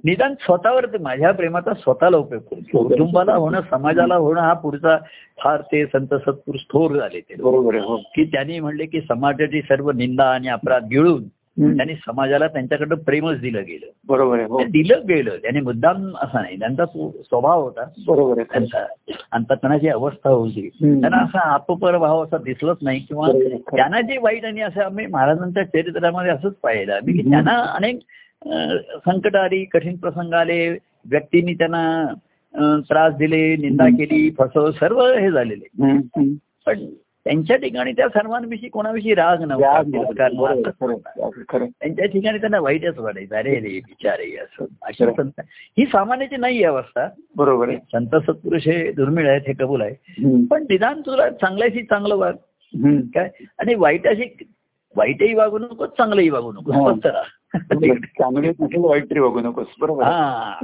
निदान 0.03 0.33
स्वतःवर 0.33 0.85
माझ्या 1.01 1.31
प्रेमाचा 1.31 1.73
स्वतःला 1.73 2.17
उपयोग 2.17 2.41
करू. 2.41 2.83
कुटुंबाला 2.83 3.35
होणं 3.35 3.61
समाजाला 3.71 4.15
होणं 4.15 4.41
हा 4.41 4.53
पुढचा 4.53 4.97
फार 5.43 5.61
ते 5.61 5.85
संत 5.85 6.13
सत्पुरुष 6.13 6.61
थोर 6.61 6.95
झाले 6.95 7.19
ते. 7.19 7.35
बरोबर 7.35 7.75
हो. 7.75 7.97
की 7.97 8.23
त्यांनी 8.23 8.59
म्हणले 8.59 8.85
की 8.85 9.01
समाजाची 9.01 9.61
सर्व 9.61 9.91
निंदा 9.91 10.23
आणि 10.23 10.47
अपराध 10.47 10.83
गिळून. 10.83 11.23
त्यांनी 11.61 11.93
समाजाला 11.95 12.47
त्यांच्याकडं 12.47 12.95
प्रेमच 12.95 13.39
दिलं 13.39 13.61
गेलं. 13.61 13.85
बरोबर 14.07 14.37
आहे 14.37 14.47
हो. 14.47 14.63
दिलं 14.63 15.01
गेलं. 15.07 15.35
त्यांनी 15.37 15.61
मुद्दाम 15.61 16.15
असा 16.17 16.41
नाही 16.41 16.59
त्यांचा 16.59 16.85
स्वभाव 16.85 17.61
होता. 17.61 17.83
बरोबर 18.07 18.43
त्यांचा 18.43 18.85
अंतकणाची 19.31 19.87
अवस्था 19.89 20.29
होती. 20.29 20.69
त्यांना 20.83 21.17
असा 21.17 21.53
अपपर 21.53 21.97
भाव 21.97 22.23
असा 22.23 22.37
दिसलंच 22.37 22.77
नाही 22.81 22.99
किंवा. 22.99 23.27
त्यांना 23.75 24.01
जे 24.01 24.17
वाईट 24.17 24.45
आणि 24.45 24.61
असं 24.61 24.81
आम्ही 24.81 25.05
महाराजांच्या 25.05 25.63
चरित्रामध्ये 25.63 26.31
असंच 26.31 26.53
पाहिलं. 26.63 26.93
आम्ही 26.93 27.13
की 27.13 27.29
त्यांना 27.29 27.59
अनेक 27.61 27.99
संकट 29.05 29.35
आली 29.35 29.65
कठीण 29.65 29.95
प्रसंग 29.95 30.33
आले 30.33 30.69
व्यक्तींनी 31.05 31.53
त्यांना 31.53 32.13
त्रास 32.89 33.13
दिले 33.13 33.55
निंदा 33.55 33.85
केली 33.85 34.29
फसव 34.37 34.71
सर्व 34.71 35.01
हे 35.13 35.31
झालेले. 35.31 35.67
पण 36.65 36.85
त्यांच्या 37.29 37.57
ठिकाणी 37.57 37.91
त्या 37.91 38.07
सर्वांविषयी 38.07 38.69
कोणाविषयी 38.69 39.15
राग 39.15 39.41
नव्हता. 39.41 39.81
त्यांच्या 41.79 42.05
ठिकाणी 42.05 42.37
त्यांना 42.37 42.59
वाईटच 42.59 42.97
वाटायचं. 42.97 43.35
अरे 43.35 43.55
रे 43.55 43.77
विचारे 43.77 44.37
असं 44.37 44.65
अशी. 44.81 45.05
संत 45.05 45.41
ही 45.79 45.85
सामान्याची 45.85 46.37
नाही 46.37 46.63
अवस्था. 46.63 47.07
बरोबर. 47.35 47.69
आहे 47.69 47.77
संत 47.77 48.15
सत्पुरुष 48.15 48.67
हे 48.67 48.91
दुर्मिळ 48.91 49.29
आहेत 49.29 49.41
हे 49.47 49.53
कबूल 49.53 49.81
आहे. 49.81 49.93
पण 50.45 50.63
निदान 50.63 51.01
तुला 51.01 51.29
चांगल्याशी 51.29 51.81
चांगलं 51.81 52.15
वाग. 52.15 52.33
काय? 53.15 53.29
आणि 53.59 53.75
वाईटाशी 53.75 54.43
वाईटही 54.95 55.33
वागू 55.33 55.59
नकोस 55.59 55.89
चांगलंही 55.89 56.29
वागू 56.29 56.51
नकोस. 56.51 56.75
चांगले 57.95 58.49
वाईट 58.77 59.09
तरी 59.09 59.19
बघू 59.19 59.39
नकोस. 59.39 59.67
बरोबर. 59.81 60.03
हा. 60.03 60.55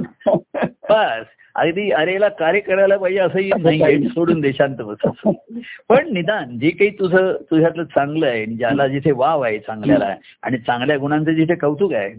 बस. 0.90 1.26
अगदी 1.56 1.90
अरेला 1.90 2.28
कार्य 2.28 2.60
करायला 2.60 2.96
पाहिजे 2.96 3.20
असंही 3.20 3.50
नाही 3.78 4.08
सोडून 4.08 4.40
दे 4.40 4.52
शांत 4.52 4.76
बस 4.76 5.30
पण 5.88 6.12
निदान 6.12 6.58
जे 6.58 6.70
काही 6.70 6.90
तुझं 6.90 7.32
तुझ्यातलं 7.50 7.84
चांगलं 7.84 8.26
आहे 8.26 8.46
ज्याला 8.46 8.86
जिथे 8.88 9.10
वाव 9.12 9.40
आहे 9.40 9.58
चांगल्याला 9.58 10.14
आणि 10.42 10.58
चांगल्या 10.58 10.96
गुणांचं 10.98 11.32
जिथे 11.32 11.54
कौतुक 11.54 11.92
आहे. 11.92 12.14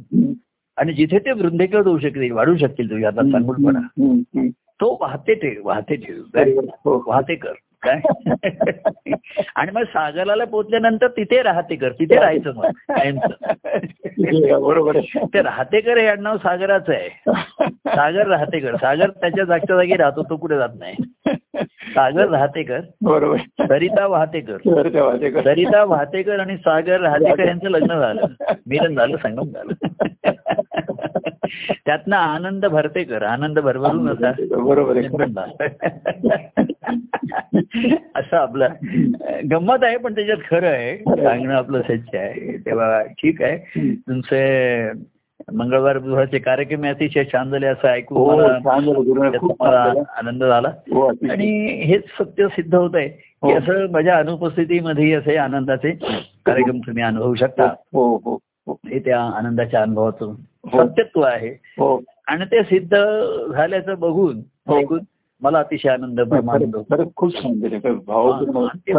आणि 0.77 0.93
जिथे 0.93 1.19
ते 1.19 1.31
वृद्धेकत 1.31 1.87
होऊ 1.87 1.97
शकतील 1.97 2.31
वाढू 2.31 2.57
शकतील 2.57 2.89
तुझ्यातला 2.89 3.21
चांगुलपणा 3.21 3.79
हम्म. 3.79 4.11
हम्म. 4.11 4.47
तो 4.49 4.97
वाहते 5.01 5.33
ठेव 5.33 5.67
वाहते 5.67 5.95
ठेव? 5.95 6.15
बरोबर. 6.33 6.65
हो. 6.85 7.03
वाहते 7.07 7.35
कर 7.35 7.53
काय? 7.85 8.01
आणि 9.55 9.71
मग 9.71 9.83
सागराला 9.83 10.45
पोहोचल्यानंतर 10.45 11.07
तिथे 11.07 11.41
राहते 11.41 11.75
कर 11.75 11.91
तिथे 11.91 12.15
राहायचं 12.15 12.51
मग 12.55 12.65
कायमचं. 12.65 13.45
बरोबर 14.61 14.99
ते 15.33 15.41
राहतेकर 15.41 15.97
हे 15.97 16.07
आडनाव 16.07 16.37
सागराचं 16.37 16.93
आहे. 16.93 17.31
सागर 17.69 18.27
राहतेकर 18.27 18.75
सागर 18.75 19.09
त्याच्या 19.09 19.43
जागच्या 19.43 19.75
जागी 19.75 19.95
राहतो 19.95 20.23
तो 20.23 20.35
कुठे 20.35 20.57
जात 20.57 20.69
नाही. 20.79 20.95
सागर 21.65 22.29
राहतेकर 22.29 22.79
बरोबर. 23.01 23.37
सरिता 23.37 24.07
वाहतेकर. 24.07 24.57
सरिता 25.43 25.83
वाहतेकर. 25.83 26.39
आणि 26.39 26.57
सागर 26.57 26.99
राहतेकर 27.01 27.47
यांचं 27.47 27.69
लग्न 27.69 27.99
झालं. 27.99 28.21
मिलन 28.67 28.95
झालं 28.95 29.17
संगम 29.17 29.43
झालं. 29.43 29.73
त्यातनं 31.85 32.15
आनंद 32.15 32.65
भरतेकर 32.65 33.23
आनंद 33.23 33.59
भरभरून 33.59 34.09
असा 34.09 34.31
बरोबर. 34.57 35.01
असं 38.15 38.37
आपलं 38.37 38.73
गंमत 39.51 39.83
आहे 39.83 39.97
पण 39.97 40.15
त्याच्यात 40.15 40.37
खरं 40.49 40.67
आहे 40.67 40.97
सांगणं 40.97 41.53
आपलं 41.53 41.81
सच्च 41.81 42.15
आहे 42.15 42.57
तेव्हा 42.57 43.01
ठीक 43.01 43.41
आहे. 43.41 43.57
तुमचे 43.93 44.91
मंगळवार 45.53 45.97
बुधवारचे 45.97 46.39
कार्यक्रम 46.39 46.85
अतिशय 46.85 47.23
छान 47.23 47.49
झाले 47.51 47.65
असं 47.67 47.87
ऐकून 47.87 48.17
हो. 48.17 48.37
आनंद 50.17 50.43
झाला 50.43 50.67
हो. 50.93 51.07
आणि 51.07 51.49
हेच 51.83 52.03
सत्य 52.19 52.47
सिद्ध 52.47 52.73
होत 52.75 52.95
आहे 52.95 53.07
की 53.07 53.51
हो. 53.51 53.57
असं 53.57 53.91
माझ्या 53.91 54.17
अनुपस्थितीमध्ये 54.17 55.13
असे 55.13 55.35
आनंदाचे 55.37 55.91
कार्यक्रम 56.45 56.79
तुम्ही 56.79 57.03
अनुभवू 57.03 57.35
शकता 57.35 57.67
हो 57.93 58.37
त्या 58.85 59.19
आनंदाच्या 59.37 59.81
अनुभवाचं 59.81 60.25
हो. 60.25 60.83
सत्यत्व 60.83 61.21
आहे 61.21 61.55
आणि 62.27 62.45
ते 62.45 62.63
सिद्ध 62.63 62.97
झाल्याचं 63.51 63.99
बघून. 63.99 64.41
ऐकून 64.69 64.99
मला 65.41 65.59
अतिशय 65.59 65.89
आनंद 65.89 66.19
खूप 67.15 67.31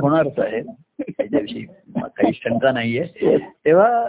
होणारच 0.02 0.38
आहे 0.38 0.62
त्याच्याविषयी 1.00 1.62
काही 1.96 2.32
शंका 2.34 2.72
नाहीये 2.72 3.04
तेव्हा. 3.64 4.08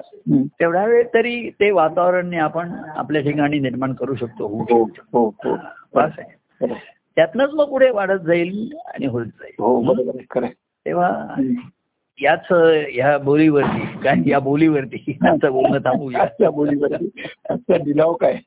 तेवढ्या 0.59 0.85
वेळ 0.85 1.07
तरी 1.13 1.49
ते 1.49 1.71
वातावरण 1.71 2.33
आपण 2.33 2.71
आपल्या 2.95 3.21
ठिकाणी 3.21 3.59
निर्माण 3.59 3.93
करू 3.93 4.15
शकतो 4.15 4.47
होऊ 4.47 4.59
हो. 4.59 4.83
हो 5.13 5.29
हो. 5.29 5.55
त्यातनंच 7.15 7.49
मग 7.53 7.69
पुढे 7.69 7.89
वाढत 7.89 8.19
जाईल 8.19 8.73
आणि 8.85 9.05
होत 9.05 9.25
जाईल 9.25 9.53
हो. 9.59 9.93
तेव्हा. 10.85 11.35
याच 12.21 12.45
ह्या 12.93 13.17
बोलीवरती 13.17 13.79
काय 13.79 14.29
या 14.29 14.39
बोलीवरती? 14.39 15.17
आजचं 15.27 15.51
बोलणं 15.51 15.79
थांबूया 15.79 16.49
बोलीवरती. 16.49 17.09
लिलाव 17.69 18.13
काय? 18.13 18.39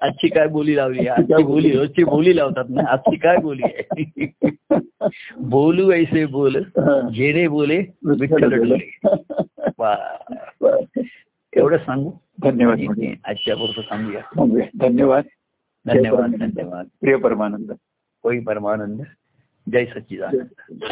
आजची 0.00 0.28
काय 0.28 0.46
बोली 0.46 0.76
लावली? 0.76 1.08
आजची 1.08 1.42
बोली 1.42 1.70
रोजची 1.70 2.04
बोली 2.04 2.36
लावतात 2.36 2.64
ना. 2.68 2.82
आजची 2.88 3.16
काय 3.16 3.36
बोली 3.36 3.62
आहे? 3.64 4.32
बोलू 5.36 5.92
ऐसे 5.92 6.26
बोल 6.26 6.62
जेणे 7.14 7.48
बोले 7.48 7.82
विठ्ठल 8.20 8.76
वा. 9.78 9.96
एवढं 11.56 11.76
सांगू? 11.76 12.10
धन्यवाद 12.42 12.78
आजच्या 13.24 13.56
पुरतं 13.56 13.82
सांगूया. 13.82 14.22
धन्यवाद. 14.80 15.24
धन्यवाद 15.86 16.30
धन्यवाद. 16.30 16.86
प्रिय 17.00 17.16
परमानंद. 17.16 17.72
होई 18.24 18.40
परमानंद. 18.40 19.00
जय 19.72 19.84
सच्चिदानंद. 19.84 20.84